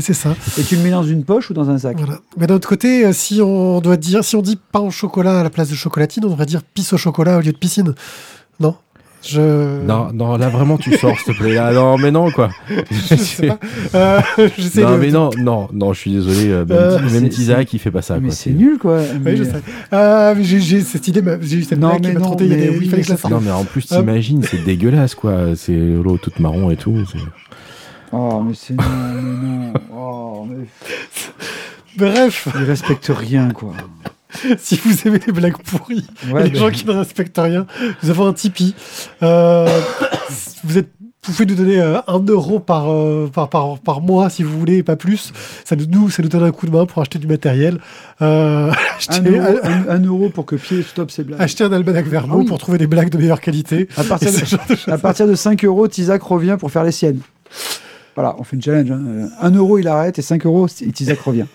[0.00, 0.34] c'est ça.
[0.58, 1.96] Et tu le mets dans une poche ou dans un sac?
[1.98, 2.18] Voilà.
[2.36, 5.40] Mais d'un autre côté, euh, si on doit dire, si on dit pain au chocolat
[5.40, 7.94] à la place de chocolatine, on devrait dire pisse au chocolat au lieu de piscine.
[8.60, 8.76] Non?
[9.24, 9.84] Je.
[9.86, 11.54] Non, non, là vraiment tu sors, s'il te plaît.
[11.54, 12.50] Là, non, mais non, quoi.
[12.90, 13.58] Je sais pas.
[13.94, 14.20] Euh,
[14.76, 16.48] non, de- mais non, non, non, je suis désolé.
[16.48, 18.14] euh, Même, Euh, même Tizak, il fait pas ça.
[18.16, 18.98] Mais quoi, c'est nul, quoi.
[18.98, 19.62] Oui, Mais- je sais.
[19.92, 22.20] Euh, mais j'ai, cette idée, j'ai eu cette Non, blague qui mais m'a.
[22.40, 23.32] Il, y a mais des- oui, il fallait mais que je la ça- sorte.
[23.32, 25.54] Non, mais en plus, t'imagines, c'est dégueulasse, quoi.
[25.56, 26.96] C'est l'eau toute marron et tout.
[28.12, 28.82] Oh, mais c'est non,
[29.14, 29.72] mais non.
[29.94, 30.66] Oh, mais...
[31.96, 33.72] Bref, Il respecte rien, quoi.
[34.58, 37.66] si vous aimez les blagues pourries, Ouais, les ben- gens qui ne respectent rien,
[38.02, 38.74] nous avons un Tipeee.
[39.22, 39.68] Euh,
[40.64, 40.88] vous êtes
[41.24, 44.58] vous pouvez nous donner euh, un euro par, euh, par, par, par mois si vous
[44.58, 45.32] voulez, pas plus.
[45.64, 47.78] Ça nous, nous, ça nous donne un coup de main pour acheter du matériel.
[48.22, 48.72] Euh,
[49.08, 51.40] Un euro, un- un euro pour que Pied stoppe ses blagues.
[51.40, 52.46] acheter un almanach Vermo Ah oui.
[52.46, 53.86] pour trouver des blagues de meilleure qualité.
[53.96, 56.90] À partir, Et de de, à partir de 5 euros, Tizak revient pour faire les
[56.90, 57.20] siennes.
[58.16, 58.90] Voilà, on fait une challenge.
[58.90, 59.28] hein.
[59.40, 61.46] 1 euro, il arrête et 5 euros, et Tizak revient.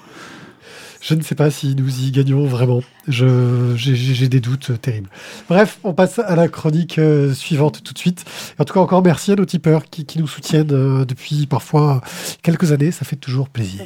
[1.01, 2.81] Je ne sais pas si nous y gagnons vraiment.
[3.07, 5.10] Je- J'ai des doutes terribles.
[5.49, 8.25] Bref, on passe à la chronique euh, suivante tout de suite.
[8.57, 11.45] Et en tout cas, encore merci à nos tipeurs qui, qui nous soutiennent euh, depuis
[11.45, 12.01] parfois
[12.41, 12.91] quelques années.
[12.91, 13.83] Ça fait toujours plaisir.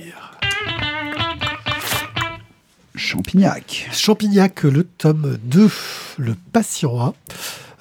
[2.96, 3.90] Champignac.
[3.92, 5.70] Champignac, le tome 2,
[6.18, 7.16] Le Patient.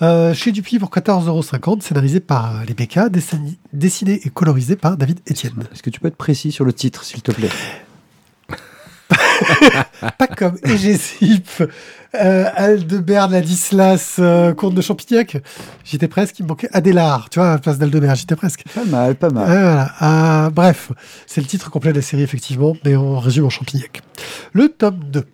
[0.02, 5.20] Euh, chez Dupuis pour 14,50€, scénarisé par les BK, dessiné, dessiné et colorisé par David
[5.30, 5.64] Etienne.
[5.72, 7.50] Est-ce que tu peux être précis sur le titre, s'il te plaît?
[10.18, 11.62] Pas comme Egésip,
[12.14, 15.36] euh, Aldebert Ladislas, euh, comte de Champignac.
[15.84, 18.64] J'étais presque, il me manquait Adélard, tu vois, à la place d'Aldebert, j'étais presque.
[18.74, 19.46] Pas mal, pas mal.
[19.46, 20.46] Voilà.
[20.46, 20.92] Euh, bref,
[21.26, 24.02] c'est le titre complet de la série, effectivement, mais on résume en Champignac.
[24.52, 25.24] Le tome 2.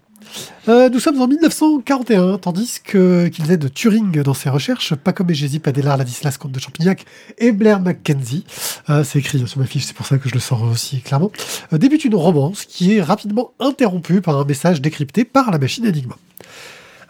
[0.68, 5.12] Euh, nous sommes en 1941, tandis que qu'il faisait de Turing dans ses recherches, pas
[5.12, 7.04] comme Egésip, Adélard, Ladislas, comte de Champignac
[7.38, 8.44] et Blair Mackenzie.
[8.90, 11.30] Euh, c'est écrit sur ma fiche, c'est pour ça que je le sors aussi clairement.
[11.72, 15.86] Euh, débute une romance qui est rapidement interrompue par un message décrypté par la machine
[15.86, 16.16] Enigma.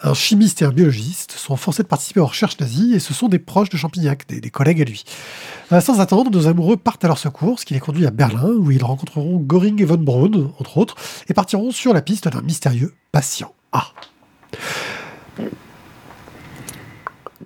[0.07, 3.27] Un chimiste et un biologiste sont forcés de participer aux recherches nazies et ce sont
[3.27, 5.03] des proches de Champignac, des, collègues à lui.
[5.81, 8.71] Sans attendre, nos amoureux partent à leur secours, ce qui les conduit à Berlin, où
[8.71, 10.95] ils rencontreront Göring et von Braun, entre autres,
[11.29, 13.87] et partiront sur la piste d'un mystérieux patient A.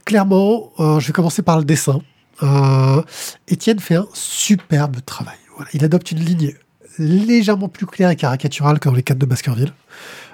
[0.05, 2.03] Clairement, euh, je vais commencer par le dessin.
[2.43, 3.03] Euh,
[3.49, 5.39] Étienne fait un superbe travail.
[5.73, 6.55] Il adopte une ligne
[6.99, 9.73] légèrement plus claire et caricaturale que dans les 4 de Baskerville,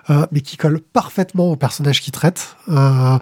[0.09, 2.57] mais qui colle parfaitement au personnage qu'il traite.
[2.69, 3.19] Euh,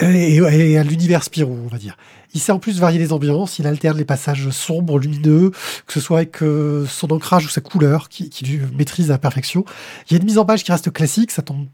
[0.00, 1.96] et, à l'univers Spirou, on va dire.
[2.32, 5.50] Il sait en plus varier les ambiances, il alterne les passages sombres, lumineux,
[5.86, 9.18] que ce soit avec euh, son ancrage ou sa couleur, qui, lui maîtrise à la
[9.18, 9.64] perfection.
[10.06, 11.66] Il y a une mise en page qui reste classique, ça tombe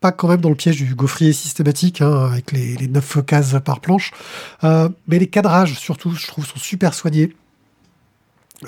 [0.00, 3.54] pas quand même dans le piège du gaufrier systématique, hein, avec les, les 9 cases
[3.64, 4.10] par planche.
[4.64, 7.36] Euh, mais les cadrages, surtout, je trouve, sont super soignés.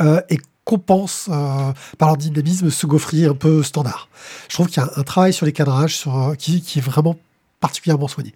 [0.01, 4.09] Euh, et compensent euh, par leur dynamisme ce gaufrier un peu standard.
[4.49, 7.17] Je trouve qu'il y a un travail sur les cadrages euh, qui, est vraiment
[7.61, 8.35] particulièrement soigné.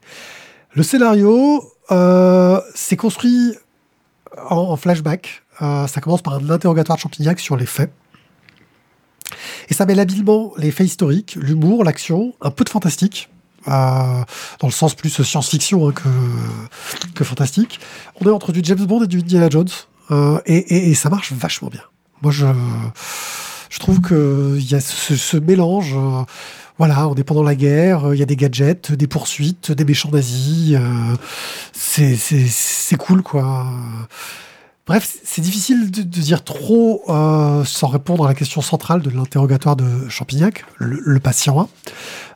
[0.75, 3.55] Le scénario, euh, c'est construit
[4.51, 5.43] en, flashback.
[5.63, 7.91] Euh, ça commence par un interrogatoire de Champignac sur les faits.
[9.69, 13.29] Et ça mêle habilement les faits historiques, l'humour, l'action, un peu de fantastique,
[13.67, 14.25] dans
[14.63, 16.09] le sens plus science-fiction hein, que,
[17.15, 17.79] que fantastique.
[18.21, 19.69] On est entre du James Bond et du Indiana Jones,
[20.47, 21.83] et ça marche vachement bien.
[22.23, 22.47] Moi, je,
[23.71, 25.95] je trouve qu'il y a ce, mélange.
[25.95, 26.23] euh,
[26.79, 29.85] voilà, on est pendant la guerre, euh, il y a des gadgets, des poursuites, des
[29.85, 30.75] méchants nazis.
[30.77, 31.15] euh,
[31.73, 33.67] c'est- cool, quoi.
[34.87, 37.03] Bref, c'est difficile de, dire trop
[37.65, 41.69] sans répondre à la question centrale de l'interrogatoire de Champignac, le, patient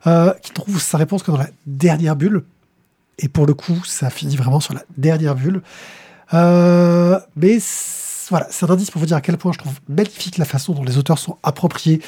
[0.05, 2.43] 1, euh, qui trouve sa réponse que dans la dernière bulle.
[3.19, 5.63] Et pour le coup, ça finit vraiment sur la dernière bulle.
[6.33, 7.59] Mais
[8.31, 10.73] voilà, c'est un indice pour vous dire à quel point je trouve magnifique la façon
[10.73, 12.01] dont les auteurs sont appropriés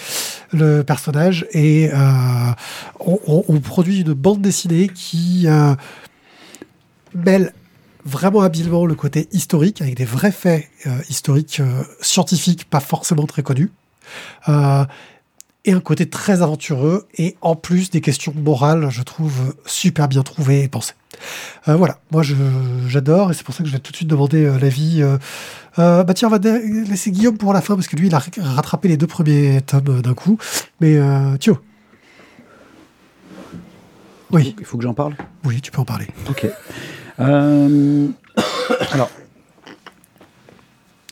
[0.53, 1.97] le personnage et euh,
[3.01, 5.75] on, produit une bande dessinée qui euh,
[7.15, 7.53] mêle
[8.05, 11.63] vraiment habilement le côté historique avec des vrais faits euh, historiques
[12.01, 13.73] scientifiques pas forcément très connus
[15.67, 20.23] et un côté très aventureux et en plus des questions morales je trouve super bien
[20.23, 20.93] trouvées et pensées.
[21.67, 22.23] Voilà moi
[22.87, 25.03] j'adore et c'est pour ça que je vais tout de suite demander l'avis
[25.79, 28.23] euh, bah tiens on va laisser Guillaume pour la fin parce que lui il a
[28.43, 30.39] rattrapé les deux premiers tomes d'un coup
[30.81, 31.59] mais euh, Thio
[34.31, 35.15] oui Il faut que j'en parle?
[35.45, 36.47] Oui tu peux en parler Ok.
[37.21, 38.09] Euh,
[38.93, 39.11] alors,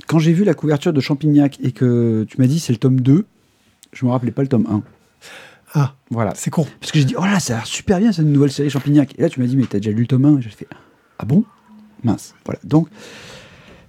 [0.06, 3.00] quand j'ai vu la couverture de Champignac et que tu m'as dit c'est le tome
[3.00, 3.24] 2,
[3.92, 4.82] je me rappelais pas le tome 1.
[5.74, 6.32] ah Voilà.
[6.34, 8.50] c'est con Parce que j'ai dit, oh là, ça a l'air super bien cette nouvelle
[8.50, 9.14] série Champignac.
[9.18, 10.66] Et là, tu m'as dit, mais t'as déjà lu le tome 1 Et j'ai fait,
[11.18, 11.44] ah bon?
[12.02, 12.34] Mince.
[12.44, 12.58] Voilà.
[12.64, 12.88] Donc,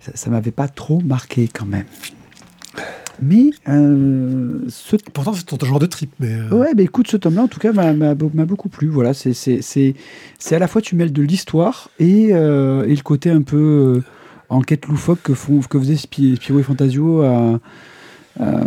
[0.05, 1.85] ça, ça m'avait pas trop marqué quand même.
[3.21, 7.15] Mais euh, ce pourtant c'est ton genre de trip mais euh, Ouais, bah écoute, ce
[7.15, 8.87] tome-là, en tout cas, m'a- m'a beau- m'a beaucoup plu.
[8.87, 9.93] Voilà, c'est
[10.51, 14.01] à la fois tu mêles de l'histoire et, euh, et le côté un peu
[14.49, 17.57] enquête loufoque que font que faisait Spi- Spirou et Fantasio, euh,
[18.39, 18.59] moins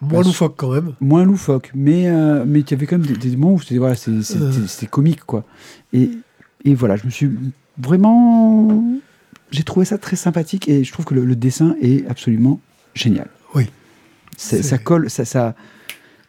[0.00, 2.10] bah, loufoque quand même moins loufoque, mais
[2.46, 5.44] mais il y avait quand même des, des moments où c'était voilà, c'était comique quoi.
[5.92, 6.10] Et
[6.64, 7.30] et voilà, je me suis
[7.78, 8.84] vraiment,
[9.52, 12.60] j'ai trouvé ça très sympathique et je trouve que le, le dessin est absolument
[12.94, 13.28] génial.
[13.54, 13.66] Oui.
[14.36, 15.54] C'est- ça colle, ça, ça,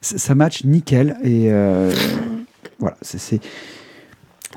[0.02, 1.92] ça match nickel et euh,
[2.80, 3.42] voilà, c'est-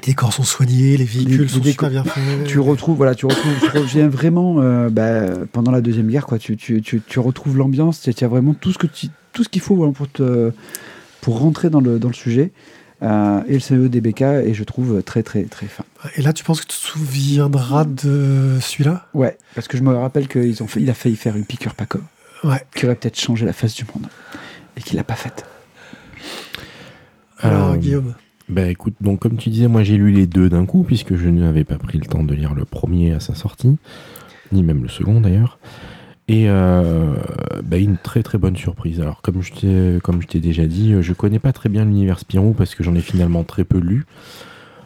[0.03, 2.45] Les décors sont soignés, les véhicules Les- sont les super bien faits.
[2.47, 6.39] Tu retrouves, voilà, tu retrouves, tu reviens vraiment euh, bah, pendant la deuxième guerre, quoi.
[6.39, 9.49] Tu, tu, tu, tu retrouves l'ambiance, tu as vraiment tout ce que tu, tout ce
[9.49, 10.53] qu'il faut voilà, pour te,
[11.23, 12.53] pour rentrer dans le, dans le sujet.
[13.03, 15.85] Euh, et le CE des BK est, je trouve, très, très, très fin.
[16.17, 19.07] Et là, tu penses que tu te souviendras de celui-là?
[19.13, 21.75] Ouais, parce que je me rappelle qu'il ont fait, il a failli faire une piqûre
[21.75, 21.99] Paco,
[22.45, 22.63] Ouais.
[22.75, 24.07] qui aurait peut-être changé la face du monde,
[24.77, 25.45] et qu'il l'a pas faite.
[27.41, 28.15] Alors, Euh, Guillaume.
[28.49, 31.29] Bah écoute, donc comme tu disais, moi j'ai lu les deux d'un coup, puisque je
[31.29, 33.77] n'avais pas pris le temps de lire le premier à sa sortie,
[34.53, 35.59] ni même le second d'ailleurs.
[36.29, 37.15] Et euh,
[37.63, 39.01] bah, une très très bonne surprise.
[39.01, 41.85] Alors comme je t'ai comme je t'ai déjà dit, euh, je connais pas très bien
[41.85, 44.07] l'univers Spirou parce que j'en ai finalement très peu lu.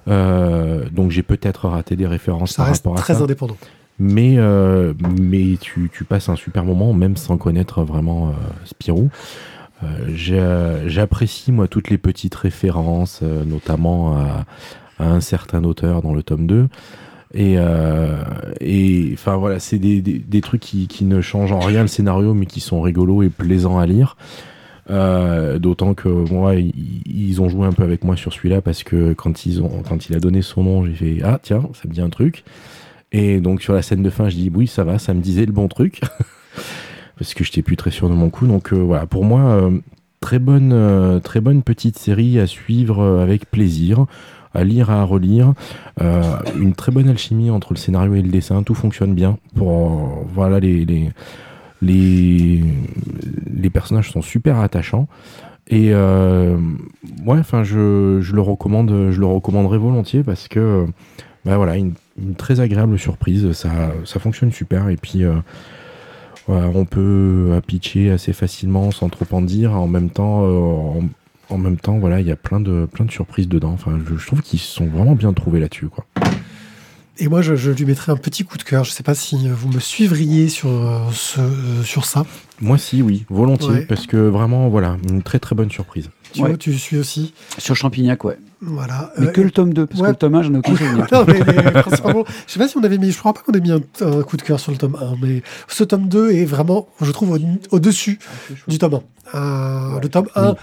[0.09, 3.22] Euh, donc j'ai peut-être raté des références Ça par reste rapport à très ça.
[3.22, 3.57] indépendant.
[3.98, 9.11] Mais, euh, mais tu, tu passes un super moment, même sans connaître vraiment Spirou.
[10.14, 14.46] J'apprécie, moi, toutes les petites références, notamment à,
[14.98, 16.68] à un certain auteur dans le tome 2.
[17.33, 18.16] Et, euh,
[18.61, 22.61] et enfin voilà, c'est des, trucs qui, ne changent en rien le scénario, mais qui
[22.61, 24.16] sont rigolos et plaisants à lire.
[24.90, 29.12] Euh, D'autant que moi, ils, ont joué un peu avec moi sur celui-là parce que
[29.12, 31.93] quand, ils ont, quand il a donné son nom, j'ai fait Ah, tiens, ça me
[31.93, 32.45] dit un truc.
[33.12, 35.47] Et donc sur la scène de fin, je dis Oui, ça va, ça me disait
[35.47, 36.01] le bon truc.
[37.19, 38.49] parce que je n'étais plus très sûr de mon coup.
[38.49, 39.71] Donc euh, voilà, pour moi,
[40.19, 44.07] très, bonne, très bonne petite série à suivre avec plaisir,
[44.55, 45.55] à lire, à relire.
[46.01, 46.23] Euh,
[46.57, 49.39] une très bonne alchimie entre le scénario et le dessin, tout fonctionne bien.
[49.55, 51.11] Pour, euh, voilà, les, les,
[51.83, 55.07] les, personnages sont super attachants.
[55.69, 56.57] Et euh,
[57.29, 60.87] enfin, je, je le recommande, je le recommanderais volontiers parce que,
[61.45, 61.95] bah voilà, une,
[62.37, 63.53] très agréable surprise.
[63.53, 63.71] Ça,
[64.05, 64.89] ça fonctionne super.
[64.91, 65.25] Et puis,
[66.49, 69.73] on peut pitcher assez facilement sans trop en dire.
[69.73, 70.45] En même temps,
[71.51, 73.73] en, même temps, voilà, il y a plein de, plein de surprises dedans.
[73.73, 76.05] Enfin, je, je trouve qu'ils se sont vraiment bien trouvés là-dessus, quoi.
[77.23, 78.85] Et moi, je, je lui mettrai un petit coup de cœur.
[78.85, 82.25] Je sais pas si vous me suivriez sur, euh, ce, euh, sur ça.
[82.63, 83.85] Moi, si, oui, volontiers, Ouais.
[83.87, 86.09] parce que vraiment, voilà, une très très bonne surprise.
[86.33, 86.49] Tu Ouais.
[86.51, 87.35] vois, tu suis aussi.
[87.59, 88.39] Sur Champignac, ouais.
[88.63, 89.13] Voilà.
[89.19, 90.07] Mais Euh, que le tome 2, parce ouais.
[90.07, 91.07] que le tome 1, j'en ai aucun souvenir.
[91.13, 93.53] non, mais, mais principalement, je sais pas si on avait mis, je crois pas qu'on
[93.53, 96.31] ait mis un, un coup de cœur sur le tome 1, mais ce tome 2
[96.33, 98.19] est vraiment, je trouve, au- au-dessus
[98.69, 99.01] du tome 1.
[99.35, 100.55] Euh, le tome 1 Oui.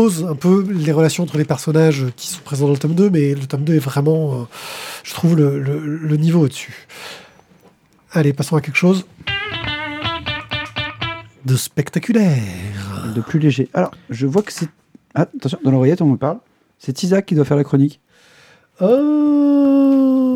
[0.00, 3.10] Pose un peu les relations entre les personnages qui sont présents dans le tome 2,
[3.10, 4.44] mais le tome 2 est vraiment, euh,
[5.04, 6.86] je trouve, le, le- le niveau au-dessus.
[8.12, 9.04] Allez, passons à quelque chose
[11.44, 12.38] de spectaculaire.
[13.14, 13.68] De plus léger.
[13.74, 14.68] Alors, je vois que c'est.
[15.14, 16.38] Ah, attention, dans l'oreillette, on me parle.
[16.78, 18.00] C'est Isaac qui doit faire la chronique.
[18.80, 18.86] Oh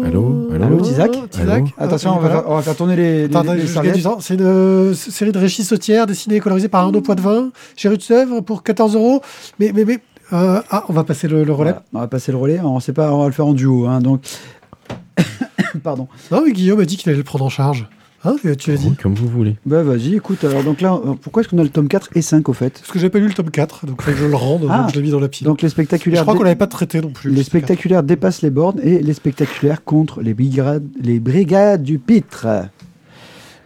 [0.02, 2.34] Allô Allô Allô, Attention, Ah, on, va voilà.
[2.34, 4.18] faire, on va faire tourner les, Attends, les du temps.
[4.20, 7.96] C'est une euh, série de Régis Sautière dessinée et colorisée par Arnaud Poitvin chez Rue
[7.96, 9.20] de Sèvres pour 14 euros.
[9.58, 10.00] Mais, mais, mais,
[10.32, 11.70] euh, ah, on va passer le, le relais.
[11.72, 12.60] Voilà, on va passer le relais.
[12.60, 13.86] On sait pas, on va le faire en duo.
[13.86, 14.22] Hein, donc,
[15.82, 16.08] pardon.
[16.30, 17.88] Non, mais Guillaume a dit qu'il allait le prendre en charge.
[18.24, 19.56] Hein, tu- tu l'as dit Oui, comme vous voulez.
[19.66, 20.42] Bah vas-y, écoute.
[20.44, 22.70] Alors donc là, euh, pourquoi est-ce qu'on a le tome 4 et 5 au fait
[22.80, 24.78] Parce que j'ai pas lu le tome 4, donc faut que je le rende, Ah.
[24.82, 25.46] donc je l'ai mis dans la pile.
[25.46, 26.22] Donc les je spectaculaires.
[26.22, 27.28] crois dé- qu'on l'avait pas traité non plus.
[27.30, 27.48] Les le tome 4.
[27.50, 32.46] spectaculaires dépassent les bornes et les spectaculaires contre les brigades, les brigades du pitre.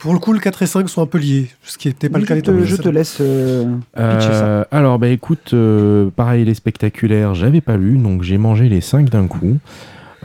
[0.01, 2.18] Pour le coup, le 4 et 5 sont un peu liés, ce qui n'était pas
[2.18, 3.64] Oui, le cas je, te, je te laisse euh,
[3.97, 4.47] pitcher ça.
[4.47, 8.81] Euh, alors, bah écoute, euh, pareil, les spectaculaires, j'avais pas lu, donc j'ai mangé les
[8.81, 9.59] 5 d'un coup.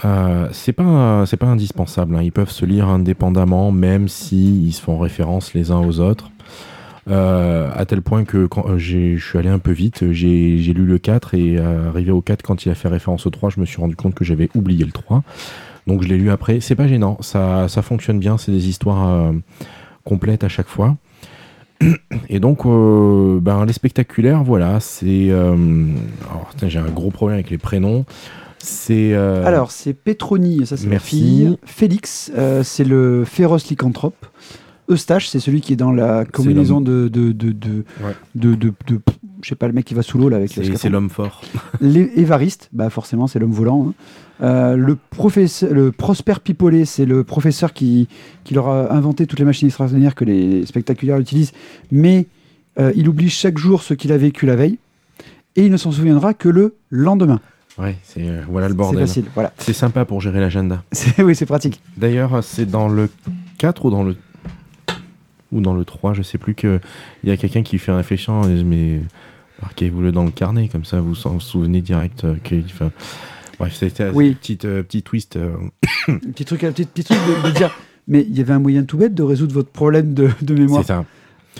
[0.05, 2.21] Euh, c'est pas c'est pas indispensable, hein.
[2.23, 6.31] ils peuvent se lire indépendamment, même si ils se font référence les uns aux autres.
[7.09, 10.85] Euh, à tel point que quand euh, je suis allé un peu vite, j'ai lu
[10.85, 13.59] le 4 et euh, arrivé au 4, quand il a fait référence au 3, je
[13.59, 15.23] me suis rendu compte que j'avais oublié le 3.
[15.85, 16.61] Donc je l'ai lu après.
[16.61, 19.33] C'est pas gênant, ça, ça fonctionne bien, c'est des histoires
[20.05, 20.95] complètes à chaque fois.
[22.29, 25.29] Et donc, ben, les spectaculaires, voilà, c'est.
[26.51, 28.05] putain, j'ai un gros problème avec les prénoms.
[28.63, 29.13] C'est.
[29.13, 31.57] euh, Alors, c'est Petroni, ça c'est la fille.
[31.65, 34.25] Félix, euh, c'est le féroce lycanthrope.
[34.89, 38.13] Eustache, c'est celui qui est dans la combinaison de de, de, de, Ouais.
[38.35, 38.99] de, de- de-
[39.41, 41.41] je sais pas, le mec qui va sous l'eau là avec c'est l'homme fort.
[41.81, 43.87] Les Évariste, bah forcément, c'est l'homme volant.
[43.89, 43.93] hein.
[44.41, 48.07] Euh, le, professeur, le Prosper Pipolet, c'est le professeur qui,
[48.45, 51.51] qui leur a inventé toutes les machines extraordinaires que les spectaculaires utilisent,
[51.91, 52.25] mais
[52.79, 54.79] euh, il oublie chaque jour ce qu'il a vécu la veille,
[55.55, 57.39] et il ne s'en souviendra que le lendemain.
[57.77, 58.99] Ouais, c'est euh, voilà le C'est bordel.
[59.07, 59.51] facile, voilà.
[59.57, 60.83] C'est sympa pour gérer l'agenda.
[61.19, 61.81] Oui, c'est pratique.
[61.97, 63.09] D'ailleurs, c'est dans le
[63.57, 64.15] 4 ou dans le
[65.51, 66.79] ou dans le 3, je sais plus que
[67.23, 68.99] il y a quelqu'un qui fait un réfléchissant et mais
[69.61, 72.85] marquez-vous le dans le carnet comme ça vous s'en souvenez direct euh, qu'il fait
[73.59, 74.29] Bref, c'était Oui.
[74.31, 75.53] un petit euh, petit twist euh,
[76.07, 77.75] Un petit truc, petit, petit truc de, de dire,
[78.07, 80.81] mais il y avait un moyen tout bête de résoudre votre problème de, de mémoire.
[80.81, 81.05] c'est ça.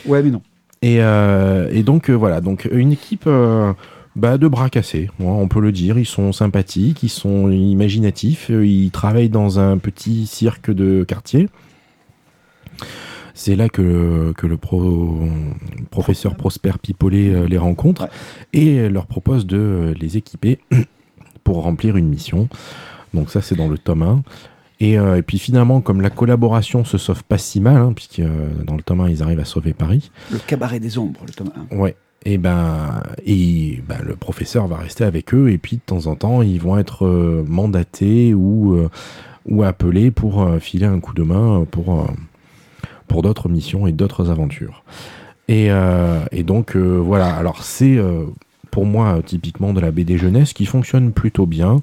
[0.08, 0.42] Ouais, mais non.
[0.82, 3.74] Et, euh, et donc euh, voilà, donc une équipe euh,
[4.16, 5.98] bah, de bras cassés, on peut le dire.
[5.98, 11.50] Ils sont sympathiques, ils sont imaginatifs, ils travaillent dans un petit cirque de quartier.
[13.34, 14.58] C'est là que, que le
[15.90, 18.08] professeur Prosper Pipolet euh, les rencontre
[18.54, 20.60] et leur propose de les équiper
[21.44, 22.48] pour remplir une mission.
[23.14, 24.24] Donc ça, c'est dans le tome 1.
[24.84, 28.50] Euh, et, puis finalement, comme la collaboration se sauve pas si mal, hein, puisque euh,
[28.66, 30.12] dans le tome 1, ils arrivent à sauver Paris.
[30.32, 31.76] Le cabaret des ombres, le tome 1.
[31.78, 31.96] Ouais.
[32.26, 36.16] Et ben, et ben, le professeur va rester avec eux, et puis de temps en
[36.16, 37.06] temps, ils vont être
[37.48, 38.78] mandatés ou,
[39.46, 42.08] ou appelés pour filer un coup de main pour
[43.08, 44.84] pour d'autres missions et d'autres aventures.
[45.48, 48.24] Et, euh, donc euh, voilà, alors c'est euh,
[48.72, 51.80] pour moi typiquement de la BD jeunesse qui fonctionne plutôt bien.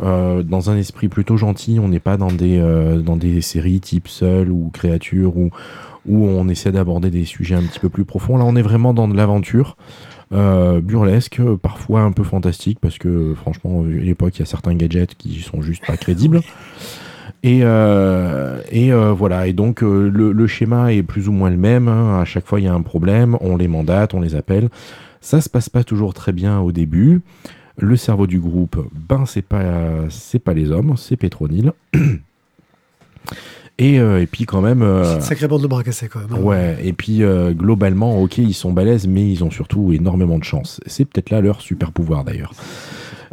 [0.00, 2.60] dans un esprit plutôt gentil, on n'est pas dans des,
[3.02, 5.50] dans des séries type Seul ou Créature où,
[6.06, 8.36] où on essaie d'aborder des sujets un petit peu plus profonds.
[8.36, 9.76] Là, on est vraiment dans de l'aventure.
[10.30, 15.14] burlesque, parfois un peu fantastique, parce que franchement, à l'époque, il y a certains gadgets
[15.14, 16.40] qui sont juste pas crédibles.
[17.44, 21.58] Et, euh, et euh, voilà, et donc euh, le, schéma est plus ou moins le
[21.58, 21.88] même.
[21.88, 22.18] Hein.
[22.18, 24.70] À chaque fois, il y a un problème, on les mandate, on les appelle.
[25.20, 27.20] Ça se passe pas toujours très bien au début.
[27.76, 31.74] Le cerveau du groupe, ben c'est pas c'est pas les hommes, c'est Pétronile.
[33.78, 34.84] Et, et, puis quand même.
[35.04, 36.44] c'est sacré bande de bras cassés quand même.
[36.44, 40.80] Ouais, et puis globalement, ok, ils sont balèzes, mais ils ont surtout énormément de chance.
[40.86, 42.52] C'est peut-être là leur super pouvoir d'ailleurs.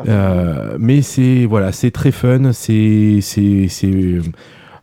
[0.07, 2.53] Euh, mais c'est voilà, c'est très fun.
[2.53, 3.67] C'est c'est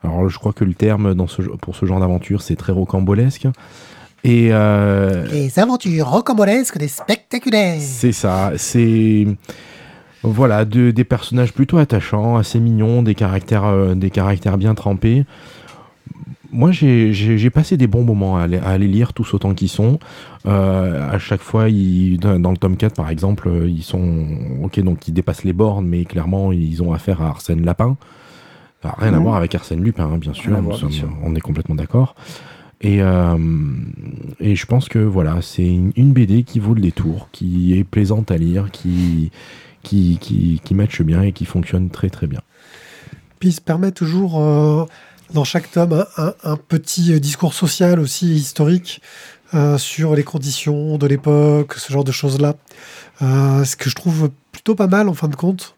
[0.02, 3.46] alors je crois que le terme dans ce, pour ce genre d'aventure, c'est très rocambolesque.
[4.24, 7.80] Et euh, les aventures rocambolesques des spectaculaires.
[7.80, 8.52] C'est ça.
[8.56, 9.26] C'est
[10.22, 15.24] voilà, de, des personnages plutôt attachants, assez mignons, des caractères, euh, des caractères bien trempés
[16.50, 19.98] moi, j'ai passé des bons moments à aller, lire tous autant qu'ils sont.
[20.46, 24.26] Euh, à chaque fois, ils, dans, le tome 4, par exemple, euh, ils sont.
[24.62, 27.96] Ok, donc ils dépassent les bornes, mais clairement, ils ont affaire à Arsène Lapin.
[28.82, 30.56] rien à voir avec Arsène Lupin, hein, bien, sûr,
[31.22, 32.14] On est complètement d'accord.
[32.80, 33.36] Et, euh,
[34.38, 38.30] et je pense que voilà, c'est une, BD qui vaut le détour, qui est plaisante
[38.30, 39.32] à lire, qui,
[39.82, 42.40] qui, qui, qui matche bien et qui fonctionne très très bien.
[43.38, 44.40] Puis il se permet toujours
[45.32, 49.02] dans chaque tome un, petit euh, discours social aussi historique
[49.54, 52.54] euh, sur les conditions de l'époque, ce genre de choses-là.
[53.22, 55.76] Euh, ce que je trouve plutôt pas mal en fin de compte.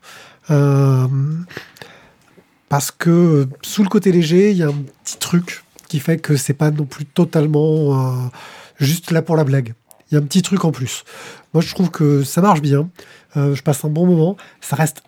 [2.68, 6.36] parce que sous le côté léger, il y a un petit truc qui fait que
[6.36, 8.30] c'est pas non plus totalement
[8.78, 9.74] juste là pour la blague.
[10.10, 11.04] Il y a un petit truc en plus.
[11.52, 12.90] Moi, je trouve que ça marche bien.
[13.36, 14.36] Je passe un bon moment.
[14.60, 15.02] Ça reste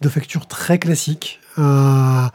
[0.00, 1.40] de facture très classique.
[1.56, 2.30] un,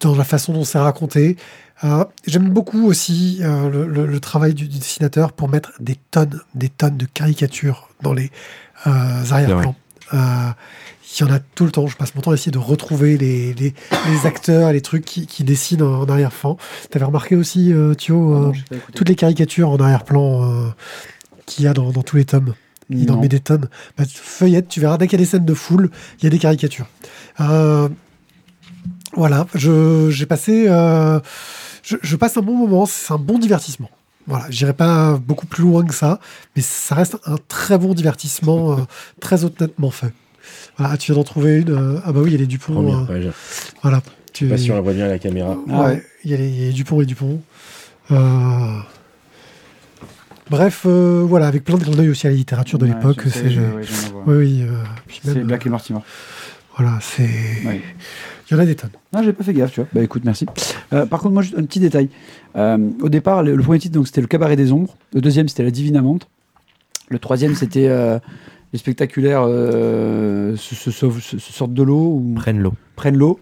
[0.00, 1.36] dans la façon dont c'est raconté.
[1.84, 6.96] Euh, j'aime beaucoup aussi euh, le, travail du, dessinateur pour mettre des tonnes, des tonnes
[6.96, 8.30] de caricatures dans les
[8.86, 9.74] euh, arrière-plans.
[10.12, 11.88] Il y en a tout le temps.
[11.88, 13.74] Je passe mon temps à essayer de retrouver les, les,
[14.26, 16.56] acteurs, les trucs qui, qui dessinent en, arrière-plan.
[16.88, 18.52] Tu avais remarqué aussi, Thio,
[18.94, 20.72] toutes les caricatures en arrière-plan
[21.46, 22.54] qu'il y a dans, tous les tomes.
[22.90, 23.68] Il en met des tonnes.
[23.96, 26.30] Bah, feuillette, tu verras, dès qu'il y a des scènes de foule, il y a
[26.30, 26.86] des caricatures.
[29.14, 31.18] Voilà, j'ai passé, euh,
[31.82, 33.90] je, passe un bon moment, c'est un bon divertissement.
[34.26, 36.20] Voilà, j'irai pas beaucoup plus loin que ça,
[36.54, 38.76] mais ça reste un très bon divertissement, euh,
[39.20, 40.12] très honnêtement fait.
[40.78, 41.70] Voilà, tu viens d'en trouver une.
[41.70, 43.06] Euh, ah bah oui, il y a les Dupont.
[43.82, 44.00] voilà.
[44.32, 44.46] Tu...
[44.46, 45.56] Pas si on la voit bien à la caméra.
[45.66, 47.40] ouais, il y, a les Dupont et Dupont.
[50.50, 53.22] Bref, voilà, avec plein de clins d'œil aussi à la littérature de l'époque.
[53.26, 53.56] C'est
[54.26, 54.66] oui, oui,
[55.22, 56.00] c'est Black et Mortimer.
[56.76, 57.28] Voilà, c'est.
[58.50, 58.90] Il y en a des tonnes.
[59.12, 59.88] Non, j'ai pas fait gaffe, tu vois.
[59.92, 60.44] Bah écoute, merci.
[60.92, 62.08] Euh, par contre, moi, juste un petit détail.
[62.56, 64.96] Euh, au départ, le, premier titre, donc, c'était Le Cabaret des Ombres.
[65.14, 66.28] Le deuxième, c'était La Divine Amante.
[67.08, 68.18] Le troisième, c'était euh,
[68.72, 72.14] Les Spectaculaires se, sortent de l'eau.
[72.14, 72.34] Ou...
[72.34, 72.74] Prennent l'eau.
[72.96, 73.38] Prennent l'eau.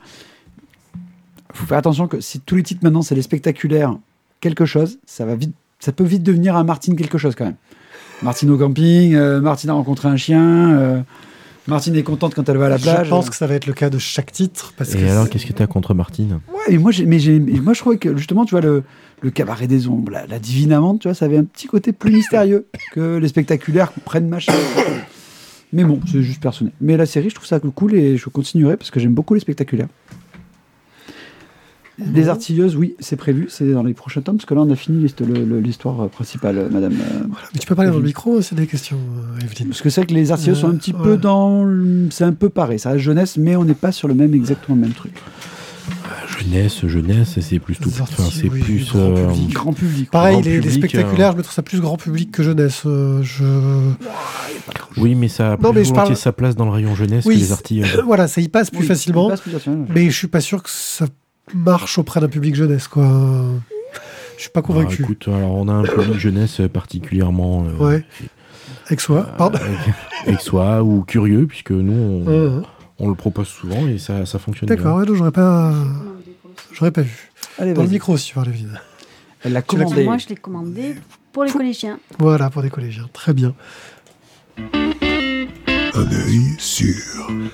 [1.54, 3.96] faut faire attention que si tous les titres maintenant, c'est Les Spectaculaires
[4.40, 7.56] quelque chose, ça, va vite, ça peut vite devenir un Martine quelque chose quand même.
[8.22, 11.04] Martine au camping, Martine a rencontré un chien.
[11.68, 13.06] Martine est contente quand elle va à la plage.
[13.06, 14.72] Je pense que ça va être le cas de chaque titre.
[14.76, 17.18] Parce et alors, qu'est-ce que tu as contre Martine Ouais, moi, mais
[17.62, 18.82] moi, je trouvais que justement, tu vois, le,
[19.20, 22.10] le cabaret des ombres, la, divine amante, tu vois, ça avait un petit côté plus
[22.10, 24.54] mystérieux que les spectaculaires prennent machin.
[25.72, 26.72] Mais bon, c'est juste personnel.
[26.80, 29.40] Mais la série, je trouve ça cool et je continuerai parce que j'aime beaucoup les
[29.40, 29.88] spectaculaires.
[32.14, 34.76] Les artilleuses, oui, c'est prévu, c'est dans les prochains tomes, parce que là, on a
[34.76, 35.04] fini
[35.62, 36.92] l'histoire euh, principale, euh, madame.
[36.92, 38.98] Euh, mais tu peux parler dans le micro, c'est des questions,
[39.42, 39.68] Evelyne.
[39.68, 41.66] Parce que c'est vrai que les artilleuses sont un petit peu dans.
[42.10, 44.76] C'est un peu pareil, ça reste jeunesse, mais on n'est pas sur le même, exactement
[44.76, 45.12] le même truc.
[46.38, 47.90] jeunesse, jeunesse, c'est plus tout.
[48.00, 48.92] Enfin, c'est oui, plus.
[48.92, 49.52] grand euh, public.
[49.54, 50.10] Grand public.
[50.12, 52.82] Pareil, grand les, spectaculaires, je me trouve ça plus grand public que jeunesse.
[52.86, 53.44] euh, je...
[54.96, 56.94] Oui, mais ça a plus Non, mais je volontiers parle- sa place dans le rayon
[56.94, 58.00] jeunesse Oui, que les artistes.
[58.04, 59.26] voilà, ça y passe plus Oui, facilement.
[59.26, 59.84] il passe plus facilement.
[59.92, 61.06] Mais je suis pas sûr que ça
[61.54, 63.06] marche auprès d'un public jeunesse, quoi.
[64.36, 64.98] Je suis pas convaincu.
[65.00, 67.66] Ah, écoute, alors on a un public jeunesse particulièrement.
[67.66, 68.04] euh, Ouais.
[68.86, 69.58] Avec soi, pardon.
[69.60, 72.60] euh, Aixois ou curieux, puisque nous, on, Euh,
[72.98, 74.76] on le propose souvent et ça, ça fonctionne bien.
[74.76, 75.72] D'accord, ouais, j'aurais pas,
[76.72, 77.30] j'aurais pas vu.
[77.58, 78.80] Allez, Dans le micro aussi, voir les vides.
[79.44, 80.04] Elle l'a commandé.
[80.04, 80.94] Moi, je l'ai commandé
[81.32, 81.98] pour les collégiens.
[82.18, 83.08] Voilà, pour des collégiens.
[83.12, 83.54] Très bien.
[85.98, 86.94] Un œil sûr.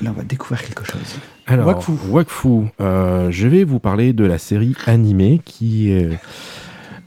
[0.03, 1.17] Là, on va découvrir quelque chose.
[1.47, 1.93] Alors, Wakfu.
[2.11, 2.49] Wakfu,
[2.81, 6.11] euh, je vais vous parler de la série animée qui est,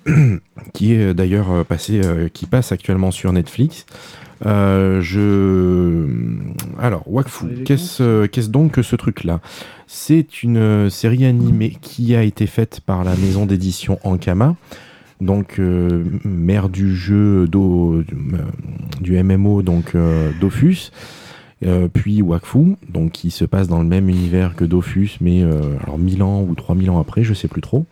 [0.73, 3.85] qui est d'ailleurs euh, passée, euh, qui passe actuellement sur Netflix.
[4.45, 6.07] Euh, je,
[6.79, 9.39] alors Wakfu, qu'est-ce qu'est-ce donc que ce truc-là?
[9.87, 14.55] C'est une série animée qui a été faite par la maison d'édition Ankama,
[15.21, 18.03] donc euh, mère du jeu d'O- euh,
[19.01, 20.91] du MMO donc euh, Dofus.
[21.65, 25.77] Euh, puis Wakfu, donc qui se passe dans le même univers que Dofus, mais euh,
[25.81, 27.85] alors 1000 ans ou 3000 ans après, je sais plus trop.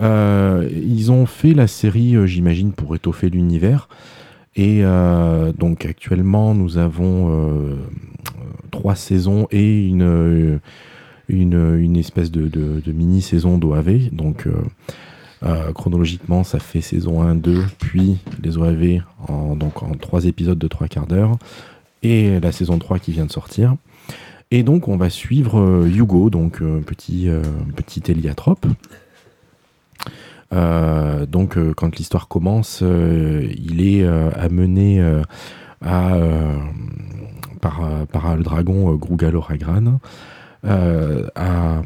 [0.00, 3.88] Euh, ils ont fait la série, j'imagine, pour étoffer l'univers.
[4.56, 4.82] Et
[5.56, 7.78] donc actuellement, nous avons
[8.72, 10.58] trois saisons et une,
[11.28, 14.10] une, espèce de, mini-saison d'OAV.
[14.10, 14.48] Donc
[15.74, 20.66] chronologiquement, ça fait saison 1, 2, puis les OAV en, donc en trois épisodes de
[20.66, 21.38] trois quarts d'heure
[22.02, 23.76] et la saison 3 qui vient de sortir.
[24.50, 27.42] Et donc on va suivre euh, Hugo, donc euh, petit, euh,
[27.76, 28.66] petit héliatrope.
[30.50, 35.04] Donc quand l'histoire commence, il est amené
[35.82, 36.20] par,
[37.60, 40.00] le dragon Grugalo-Ragran
[40.64, 41.82] à,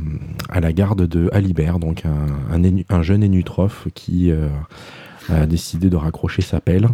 [0.49, 4.31] à la garde de Alibert, donc un, jeune énutrophe qui
[5.29, 6.87] a décidé de raccrocher sa pelle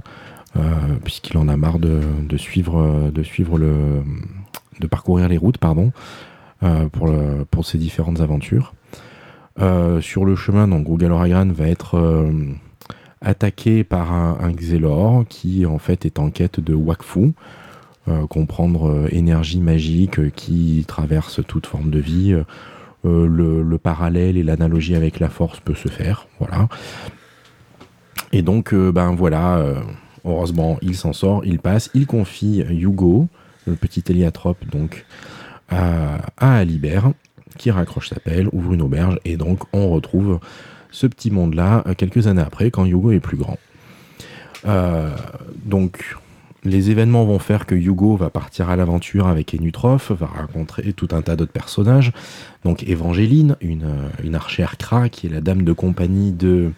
[1.05, 4.03] puisqu'il en a marre de, de suivre, euh, de suivre le,
[4.81, 5.93] de parcourir les routes, pardon,
[6.63, 7.11] euh, pour,
[7.51, 8.75] pour ses différentes aventures.
[9.61, 12.31] Euh, sur le chemin, donc Grugaloragan va être euh,
[13.21, 17.33] attaqué par un, Xelor qui en fait est en quête de Wakfu,
[18.07, 22.33] euh, comprendre euh, énergie magique euh, qui traverse toute forme de vie.
[22.33, 26.69] Euh, le, le parallèle et l'analogie avec la force peut se faire, voilà.
[28.33, 29.81] Et donc, euh, ben voilà, euh,
[30.29, 33.29] heureusement, il s'en sort, il passe, il confie Hugo,
[33.67, 35.05] le petit héliatrope, donc,
[35.71, 37.13] à, Alibert,
[37.57, 40.41] qui raccroche sa pelle, ouvre une auberge, et donc on retrouve
[40.91, 43.59] ce petit monde-là euh, quelques années après, quand Hugo est plus grand.
[44.67, 45.11] Euh,
[45.65, 46.17] donc,
[46.65, 51.09] les événements vont faire que Hugo va partir à l'aventure avec Enutrof, va rencontrer tout
[51.13, 52.13] un tas d'autres personnages.
[52.65, 56.73] Donc, euh, une archère Kra, qui est la dame de compagnie de.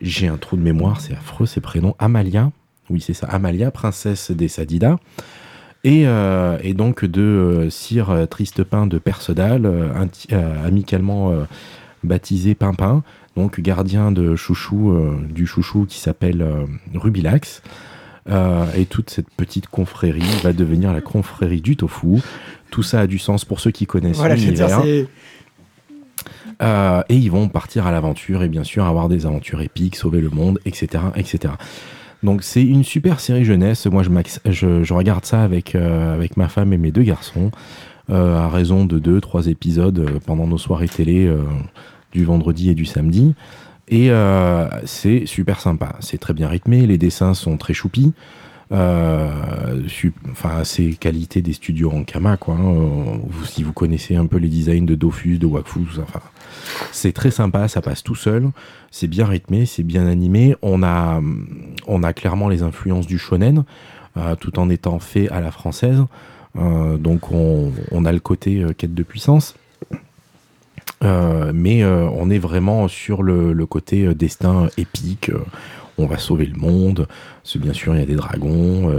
[0.00, 1.94] J'ai un trou de mémoire, c'est affreux ces prénoms.
[1.98, 2.50] Amalia,
[2.90, 4.96] oui, c'est ça, Amalia, princesse des Sadidas.
[5.84, 9.88] Et, euh, et donc de euh, Sire Tristepin de Percedal, euh,
[10.32, 11.44] euh, amicalement euh,
[12.02, 13.02] baptisé Pimpin,
[13.36, 14.96] donc gardien de chouchou,
[15.30, 16.44] du chouchou qui s'appelle
[16.94, 17.62] Rubilax.
[18.76, 22.20] Et toute cette petite confrérie va devenir la confrérie du tofu.
[22.70, 24.82] Tout ça a du sens pour ceux qui connaissent Voilà, l'univers.
[26.60, 30.20] Euh, et ils vont partir à l'aventure et bien sûr avoir des aventures épiques, sauver
[30.20, 31.04] le monde, etc.
[31.14, 31.54] etc.
[32.22, 33.86] Donc c'est une super série jeunesse.
[33.86, 37.52] Moi je, regarde ça avec, euh, avec ma femme et mes deux garçons
[38.10, 41.32] euh, à raison de deux, trois épisodes pendant nos soirées télé
[42.12, 43.34] du vendredi et du samedi.
[43.88, 44.10] Et
[44.84, 45.94] c'est super sympa.
[46.00, 46.86] C'est très bien rythmé.
[46.86, 48.12] Les dessins sont très choupis.
[48.70, 52.56] Enfin, c'est qualité des studios en Kama, quoi.
[52.56, 53.20] hein.
[53.44, 56.20] Si vous connaissez un peu les designs de Dofus, de Wakfu, enfin,
[56.92, 58.50] c'est très sympa, ça passe tout seul.
[58.90, 60.56] C'est bien rythmé, c'est bien animé.
[60.62, 61.20] On a,
[61.86, 63.64] on a clairement les influences du shonen,
[64.16, 66.04] euh, tout en étant fait à la française.
[66.56, 67.72] Euh, donc on,
[68.04, 69.54] a le côté euh, quête de puissance.
[71.02, 75.30] Mais on est vraiment sur le, côté destin épique.
[75.96, 77.06] on va sauver le monde.
[77.54, 78.92] Bien sûr, il y a des dragons.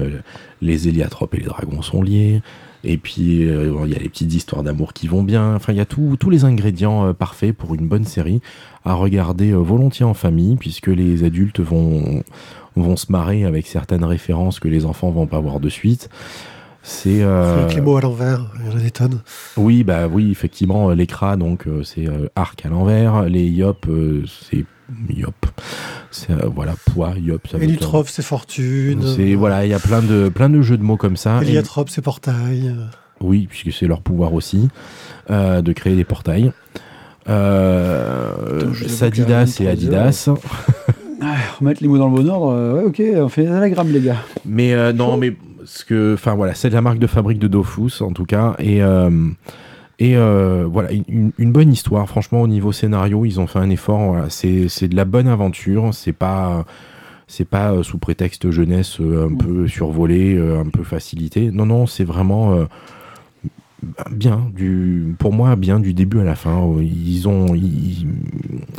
[0.62, 2.42] les héliatropes et les dragons sont liés.
[2.84, 5.56] Et puis, euh, il y a les petites histoires d'amour qui vont bien.
[5.56, 8.42] Enfin, il y a tout- tous les ingrédients euh, parfaits pour une bonne série
[8.86, 12.24] à regarder euh, volontiers en famille, puisque les adultes vont,
[12.78, 16.10] vont se marrer avec certaines références que les enfants vont pas voir de suite.
[16.82, 19.20] C'est Avec les mots à l'envers, il y en a des tonnes.
[19.58, 22.08] oui, bah oui, effectivement, les cras, donc c'est
[22.38, 23.86] arc à l'envers, les yop,
[24.50, 24.64] c'est
[25.10, 25.46] yop,
[26.12, 29.02] c'est euh, voilà poids, yop, ça veut dire- Elutrophe, c'est fortune.
[29.16, 31.40] C'est voilà, il y a plein de plein de jeux de mots comme ça.
[31.42, 32.76] Et- Eliatrope, c'est portail.
[33.22, 34.70] oui, puisque c'est leur pouvoir aussi
[35.30, 36.52] euh, de créer des portails.
[37.28, 40.30] Euh, Attends, Sadidas et 23 Adidas.
[41.22, 42.54] Ah, remettre les mots dans le bon ordre.
[42.54, 44.24] euh, ouais, ok, on fait des anagrammes, les gars.
[44.46, 45.36] Mais euh, non, mais
[45.66, 48.82] ce que, enfin voilà, c'est la marque de fabrique de Dofus en tout cas, et
[48.82, 49.10] euh,
[50.00, 52.08] et euh, voilà une, bonne histoire.
[52.08, 54.00] Franchement, au niveau scénario, ils ont fait un effort.
[54.00, 55.94] Voilà, c'est de la bonne aventure.
[55.94, 56.66] C'est pas
[57.28, 61.52] c'est pas euh, sous prétexte jeunesse euh, un peu survolé, un peu facilité.
[61.52, 62.66] Non, non, c'est vraiment
[64.12, 68.08] bien du pour moi bien du début à la fin ils ont ils,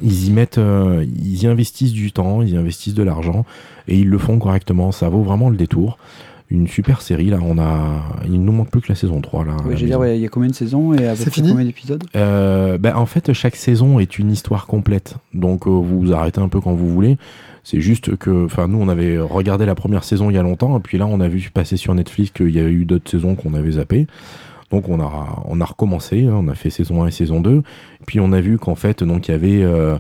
[0.03, 3.47] ils y mettent ils y investissent du temps ils y investissent de l'argent
[3.89, 5.97] et ils le font correctement ça vaut vraiment le détour
[6.51, 9.57] une super série là on a il nous manque plus que la saison 3 là
[9.65, 12.03] Oui, ouais, il y a combien de saisons et avec C'est fini combien d'épisodes?
[12.17, 15.17] Euh, ben, en fait, chaque saison est une histoire complète.
[15.35, 17.19] Donc, euh, vous vous arrêtez un peu quand vous voulez.
[17.63, 20.77] C'est juste que, enfin, nous, on avait regardé la première saison il y a longtemps,
[20.79, 23.35] et puis là, on a vu passer sur Netflix qu'il y avait eu d'autres saisons
[23.37, 24.07] qu'on avait zappées.
[24.71, 26.27] Donc, on a, on a recommencé.
[26.27, 27.63] hein, on a fait saison 1 et saison 2.
[28.07, 29.97] Puis, on a vu qu'en fait, donc, il y avait, euh,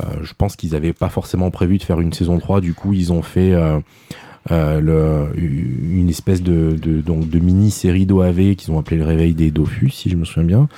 [0.00, 2.60] euh, je pense qu'ils n'avaient pas forcément prévu de faire une saison 3.
[2.60, 3.52] Du coup, ils ont fait.
[3.52, 3.78] euh,
[4.50, 9.90] le, une espèce de, donc de mini-série d'OAV qu'ils ont appelé le réveil des Dofus,
[9.90, 10.68] si je me souviens bien.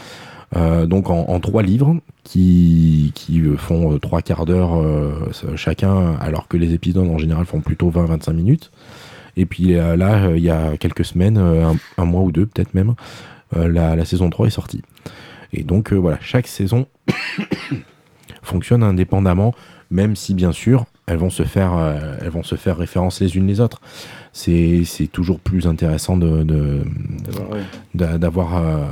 [0.57, 6.17] Euh, donc en, trois livres qui, qui euh, font euh, trois quarts d'heure euh, chacun,
[6.21, 8.73] alors que les épisodes en général font plutôt 20-25 minutes.
[9.37, 12.47] Et puis euh, là, euh, il y a quelques semaines, euh, un, mois ou deux
[12.47, 12.95] peut-être même,
[13.57, 14.83] euh, la, la saison 3 est sortie.
[15.53, 16.87] Et donc euh, voilà, chaque saison
[18.43, 19.55] fonctionne indépendamment,
[19.91, 23.37] même si bien sûr elles vont se faire, euh, elles vont se faire référence les
[23.37, 23.81] unes les autres.
[24.33, 26.83] C'est c'est toujours plus intéressant de, de,
[27.95, 28.85] d'a- d'avoir euh,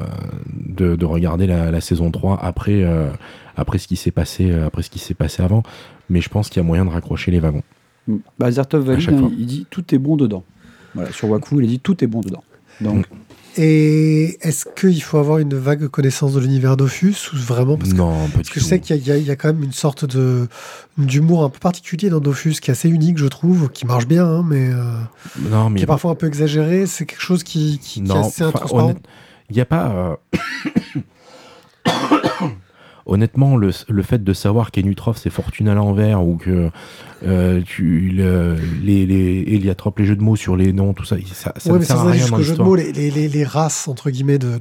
[0.57, 3.09] de, de regarder la, la saison 3 après euh,
[3.57, 5.63] après ce qui s'est passé après ce qui s'est passé avant
[6.11, 7.63] mais je pense qu'il y a moyen de raccrocher les wagons
[8.07, 8.17] Mm.
[8.39, 10.43] Bah, Zertov valide, hein, il dit tout est bon dedans.
[10.95, 12.43] Voilà, sur Waku, il a dit tout est bon dedans.
[12.81, 13.05] Donc,
[13.61, 17.97] Et est-ce qu'il faut avoir une vague connaissance de l'univers Dofus ou vraiment parce que,
[17.97, 19.73] non pas parce du que tout je sais qu'il y, a- y quand même une
[19.73, 20.47] sorte de
[20.97, 24.25] d'humour un peu particulier dans Dofus qui est assez unique, je trouve, qui marche bien,
[24.25, 24.83] hein, mais euh,
[25.51, 26.87] non mais qui est parfois un peu exagéré.
[26.87, 28.95] C'est quelque chose qui, qui, qui est non assez intransparent.
[29.51, 30.41] il n'y a pas euh,
[33.09, 36.71] honnêtement le, le fait de savoir qu'Enutrof c'est fortune à l'envers ou que
[37.27, 41.53] euh, tu le- les les les jeux de mots sur les noms tout ça ça,
[41.57, 43.89] ça Ouais, ne mais sert à rien dans jeu de mots, les, les, les, races,
[43.89, 44.61] entre guillemets, de,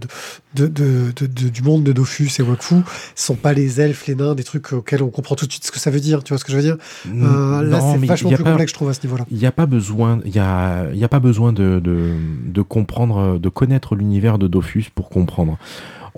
[0.56, 2.76] de, de, du monde de Dofus et Wakfu
[3.16, 5.72] sont pas les elfes, les nains, des trucs auxquels on comprend tout de suite ce
[5.72, 6.24] que ça veut dire.
[6.24, 6.78] Tu vois ce que je veux dire?
[7.08, 9.26] Euh, Là, c'est vachement plus pas- complexe, je trouve, à ce niveau-là.
[9.30, 12.14] Il n'y a pas besoin, y a, y a pas besoin de, de,
[12.45, 15.58] de comprendre, de connaître l'univers de Dofus pour comprendre.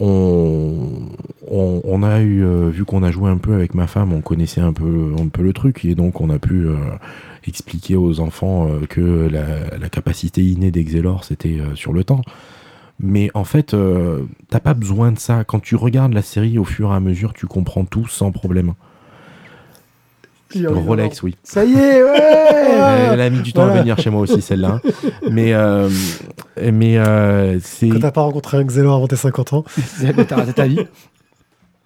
[0.01, 4.61] On, a eu, euh, vu qu'on a joué un peu avec ma femme, on connaissait
[4.61, 6.75] un peu, un le truc et donc on a pu euh,
[7.45, 12.21] expliquer aux enfants euh, que la, la capacité innée d'Exelor c'était sur le temps.
[13.01, 13.73] Mais en fait,
[14.49, 15.45] t'as pas besoin de ça.
[15.45, 18.73] Quand tu regardes la série au fur et à mesure, tu comprends tout sans problème.
[20.67, 21.35] Rolex, oui.
[21.43, 22.19] ça y est, ouais
[23.11, 23.77] Elle a mis du temps Voilà.
[23.79, 24.81] à venir chez moi aussi, celle-là.
[25.29, 25.89] Mais, euh,
[26.71, 27.89] mais euh, c'est.
[27.89, 30.79] Quand t'as pas rencontré un Xelor avant tes 50 ans, C'est- T'as raté ta vie.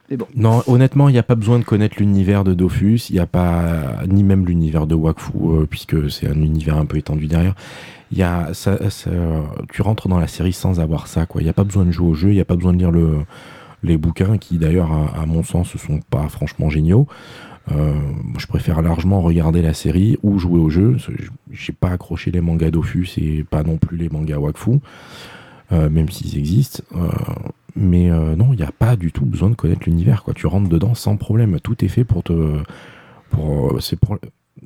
[0.09, 0.27] Mais bon.
[0.35, 3.25] Non, honnêtement, il n'y a pas besoin de connaître l'univers de Dofus, il n'y a
[3.25, 3.63] pas.
[4.07, 7.55] ni même l'univers de Wakfu, euh, puisque c'est un univers un peu étendu derrière.
[8.11, 9.09] Il y a, ça, ça-
[9.71, 11.41] tu rentres dans la série sans avoir ça, quoi.
[11.41, 12.77] Il n'y a pas besoin de jouer au jeu, il n'y a pas besoin de
[12.77, 13.19] lire le,
[13.81, 17.07] les bouquins, qui d'ailleurs, à, à mon sens, ne sont pas franchement géniaux.
[17.71, 17.93] Euh,
[18.37, 20.97] je préfère largement regarder la série ou jouer au jeu.
[21.51, 24.79] J'ai pas accroché les mangas Dofus et pas non plus les mangas Wakfu,
[25.71, 26.83] euh, même s'ils existent.
[26.95, 27.07] Euh,
[27.75, 30.23] mais non, il n'y a pas du tout besoin de connaître l'univers.
[30.35, 31.59] Tu rentres dedans sans problème.
[31.59, 32.61] Tout est fait pour te.
[33.31, 33.79] Pour,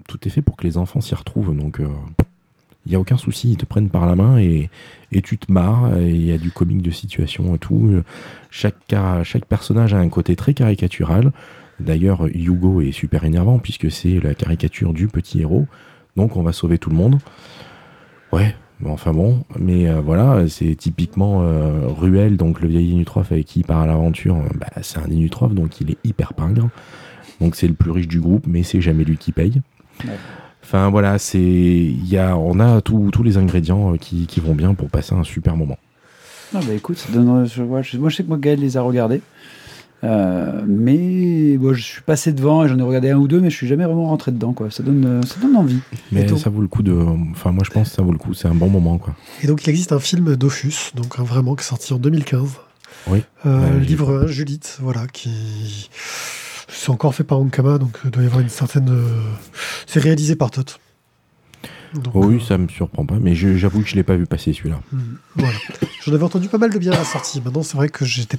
[0.07, 1.55] tout est fait pour que les enfants s'y retrouvent.
[1.55, 3.51] Donc, il n'y a aucun souci.
[3.51, 4.69] Ils te prennent par la main et,
[5.23, 5.97] tu te marres.
[6.01, 8.03] Il y a du comique de situation et tout.
[8.51, 8.75] Chaque
[9.47, 11.31] personnage a un côté très caricatural.
[11.79, 15.67] D'ailleurs, Hugo est super énervant puisque c'est la caricature du petit héros.
[16.15, 17.19] Donc, on va sauver tout le monde.
[18.31, 18.55] Ouais,
[18.85, 23.59] enfin bon, mais euh, voilà, c'est typiquement euh, Ruel, donc le vieil Inutrof avec qui
[23.61, 24.35] il part à l'aventure.
[24.35, 26.69] euh, bah, c'est un Inutrof, donc il est hyper pingre.
[27.39, 29.61] Donc c'est le plus riche du groupe, mais c'est jamais lui qui paye.
[30.03, 30.11] Ouais.
[30.63, 34.73] Enfin voilà, c'est, y a, on a tous tous les ingrédients qui, qui vont bien
[34.73, 35.77] pour passer un super moment.
[36.53, 39.21] Ah bah écoute, donne, je- moi je sais que moi Gaël les a regardés.
[40.03, 43.49] Euh, mais bon, je suis passé devant et j'en ai regardé un ou deux, mais
[43.49, 44.53] je suis jamais vraiment rentré dedans.
[44.53, 44.69] Quoi.
[44.69, 45.79] Ça, donne, euh, ça donne envie.
[46.11, 46.93] Mais donc- ça vaut le coup de,
[47.31, 49.15] enfin moi je pense que ça vaut le coup, c'est un bon moment quoi.
[49.43, 52.57] Et donc, il existe un film Dofus, donc vraiment qui est sorti en 2015.
[53.07, 53.23] Oui.
[53.45, 55.89] Euh, Ouais, j'ai livre 1, Judith, voilà, qui.
[56.69, 58.89] C'est encore fait par Ankama, donc il doit y avoir une certaine.
[58.89, 59.19] euh,
[59.87, 60.79] C'est réalisé par Tot.
[61.93, 64.25] Donc, Oh oui, euh, ça me surprend pas, mais j'avoue que je l'ai pas vu
[64.25, 64.79] passer celui-là.
[64.91, 64.99] hmm,
[65.35, 65.55] voilà.
[66.05, 67.41] J'en avais entendu pas mal de bien à la sortie.
[67.43, 68.37] Maintenant, c'est vrai que j'étais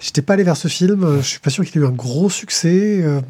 [0.00, 1.02] J'étais pas allé vers ce film.
[1.04, 3.20] euh, Je suis pas sûr qu'il ait eu un gros succès euh,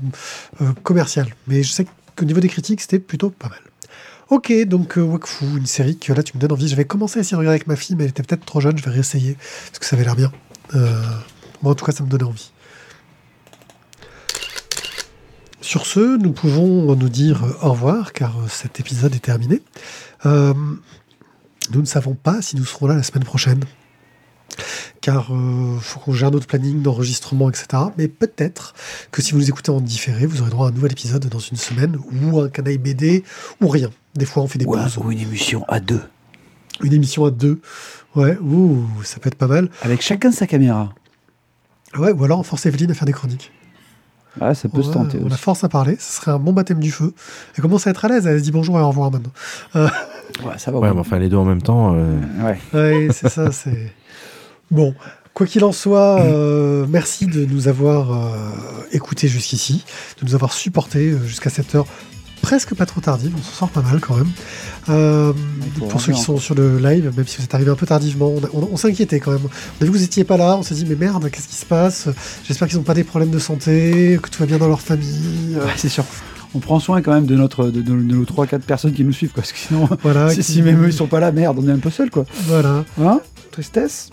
[0.61, 1.27] euh, commercial.
[1.47, 3.59] Mais je sais qu'au niveau des critiques, c'était plutôt pas mal.
[4.31, 6.69] Ok, donc euh, Wakfu, une série que là tu me donnes envie.
[6.69, 8.77] J'avais commencé à essayer de regarder avec ma fille, mais elle était peut-être trop jeune.
[8.77, 10.31] Je vais réessayer parce que ça avait l'air bien.
[10.75, 12.53] Moi, en tout cas, ça me donnait envie.
[15.63, 19.63] Sur ce, nous pouvons nous dire au revoir car cet épisode est terminé.
[20.25, 23.65] Nous ne savons pas si nous serons là la semaine prochaine
[25.01, 27.67] car il faut qu'on gère notre planning d'enregistrement, etc.
[27.97, 28.75] Mais peut-être
[29.13, 31.39] que si vous nous écoutez en différé, vous aurez droit à un nouvel épisode dans
[31.39, 33.25] une semaine, ou un canaille BD,
[33.61, 33.91] ou rien.
[34.15, 34.99] Des fois, on fait des Ou, un- pauses.
[34.99, 36.03] ou une émission à deux.
[36.83, 37.61] Une émission à deux.
[38.17, 39.69] Ouais, ouh, ça peut être pas mal.
[39.83, 40.93] Avec chacun sa caméra.
[41.97, 43.53] Ouais, ou alors on force Evelyne à faire des chroniques.
[44.41, 46.53] Ah, ça peut se Ouais, tenter on la force à parler, ce serait un bon
[46.53, 47.13] baptême du feu.
[47.57, 49.33] Elle commence à être à l'aise, elle se dit bonjour et au revoir maintenant.
[49.75, 50.79] Ouais, ça va.
[50.79, 50.95] Ouais, ouais.
[50.95, 51.95] mais enfin, les deux en même temps.
[51.97, 52.59] euh, Ouais.
[52.75, 53.93] Ouais, c'est ça, c'est.
[54.71, 54.95] Bon,
[55.35, 58.29] quoi qu'il en soit, euh, merci de nous avoir euh,
[58.93, 59.85] écoutés jusqu'ici,
[60.21, 61.87] de nous avoir supportés euh, jusqu'à cette heure
[62.41, 64.31] presque pas trop tardive, on s'en sort pas mal quand même.
[64.89, 65.33] Euh,
[65.91, 68.29] pour ceux qui sont sur le live, même si vous êtes arrivés un peu tardivement,
[68.29, 69.41] on, a- on- on s'inquiétait quand même.
[69.43, 71.57] On a vu que vous étiez pas là, on s'est dit mais merde, qu'est-ce qui
[71.57, 72.09] se passe?
[72.47, 75.57] J'espère qu'ils n'ont pas des problèmes de santé, que tout va bien dans leur famille.
[75.57, 76.05] Ouais, c'est sûr.
[76.55, 79.13] On prend soin quand même de notre de, de- de nos 3-4 personnes qui nous
[79.13, 80.31] suivent, quoi, parce que sinon, voilà.
[80.31, 82.09] si, qui- si même eux ils sont pas là, merde, on est un peu seul,
[82.09, 82.25] quoi.
[82.47, 82.85] Voilà.
[83.03, 83.21] Hein?
[83.51, 84.11] Tristesse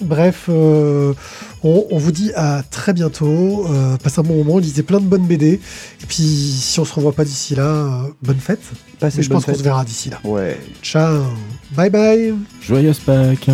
[0.00, 1.14] Bref, euh,
[1.62, 3.66] on, on vous dit à très bientôt.
[3.70, 5.54] Euh, passez un bon moment, lisez plein de bonnes BD.
[5.54, 8.60] Et puis, si on se revoit pas d'ici là, euh, bonne fête.
[9.00, 10.20] Passez Mais je pense qu'on se verra d'ici là.
[10.24, 10.60] Ouais.
[10.82, 11.24] Ciao.
[11.72, 12.34] Bye bye.
[12.60, 13.46] Joyeuse Pâques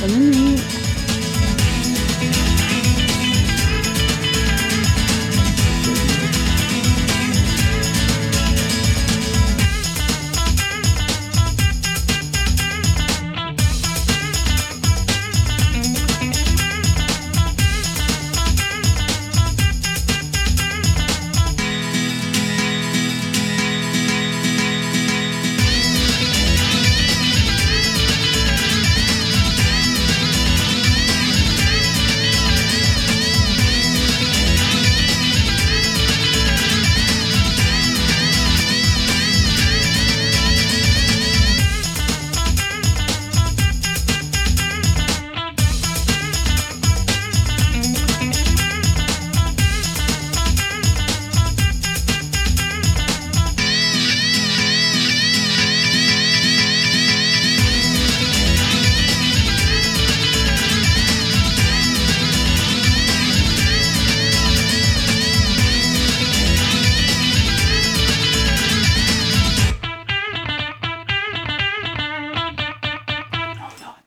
[0.00, 0.60] Bonne nuit.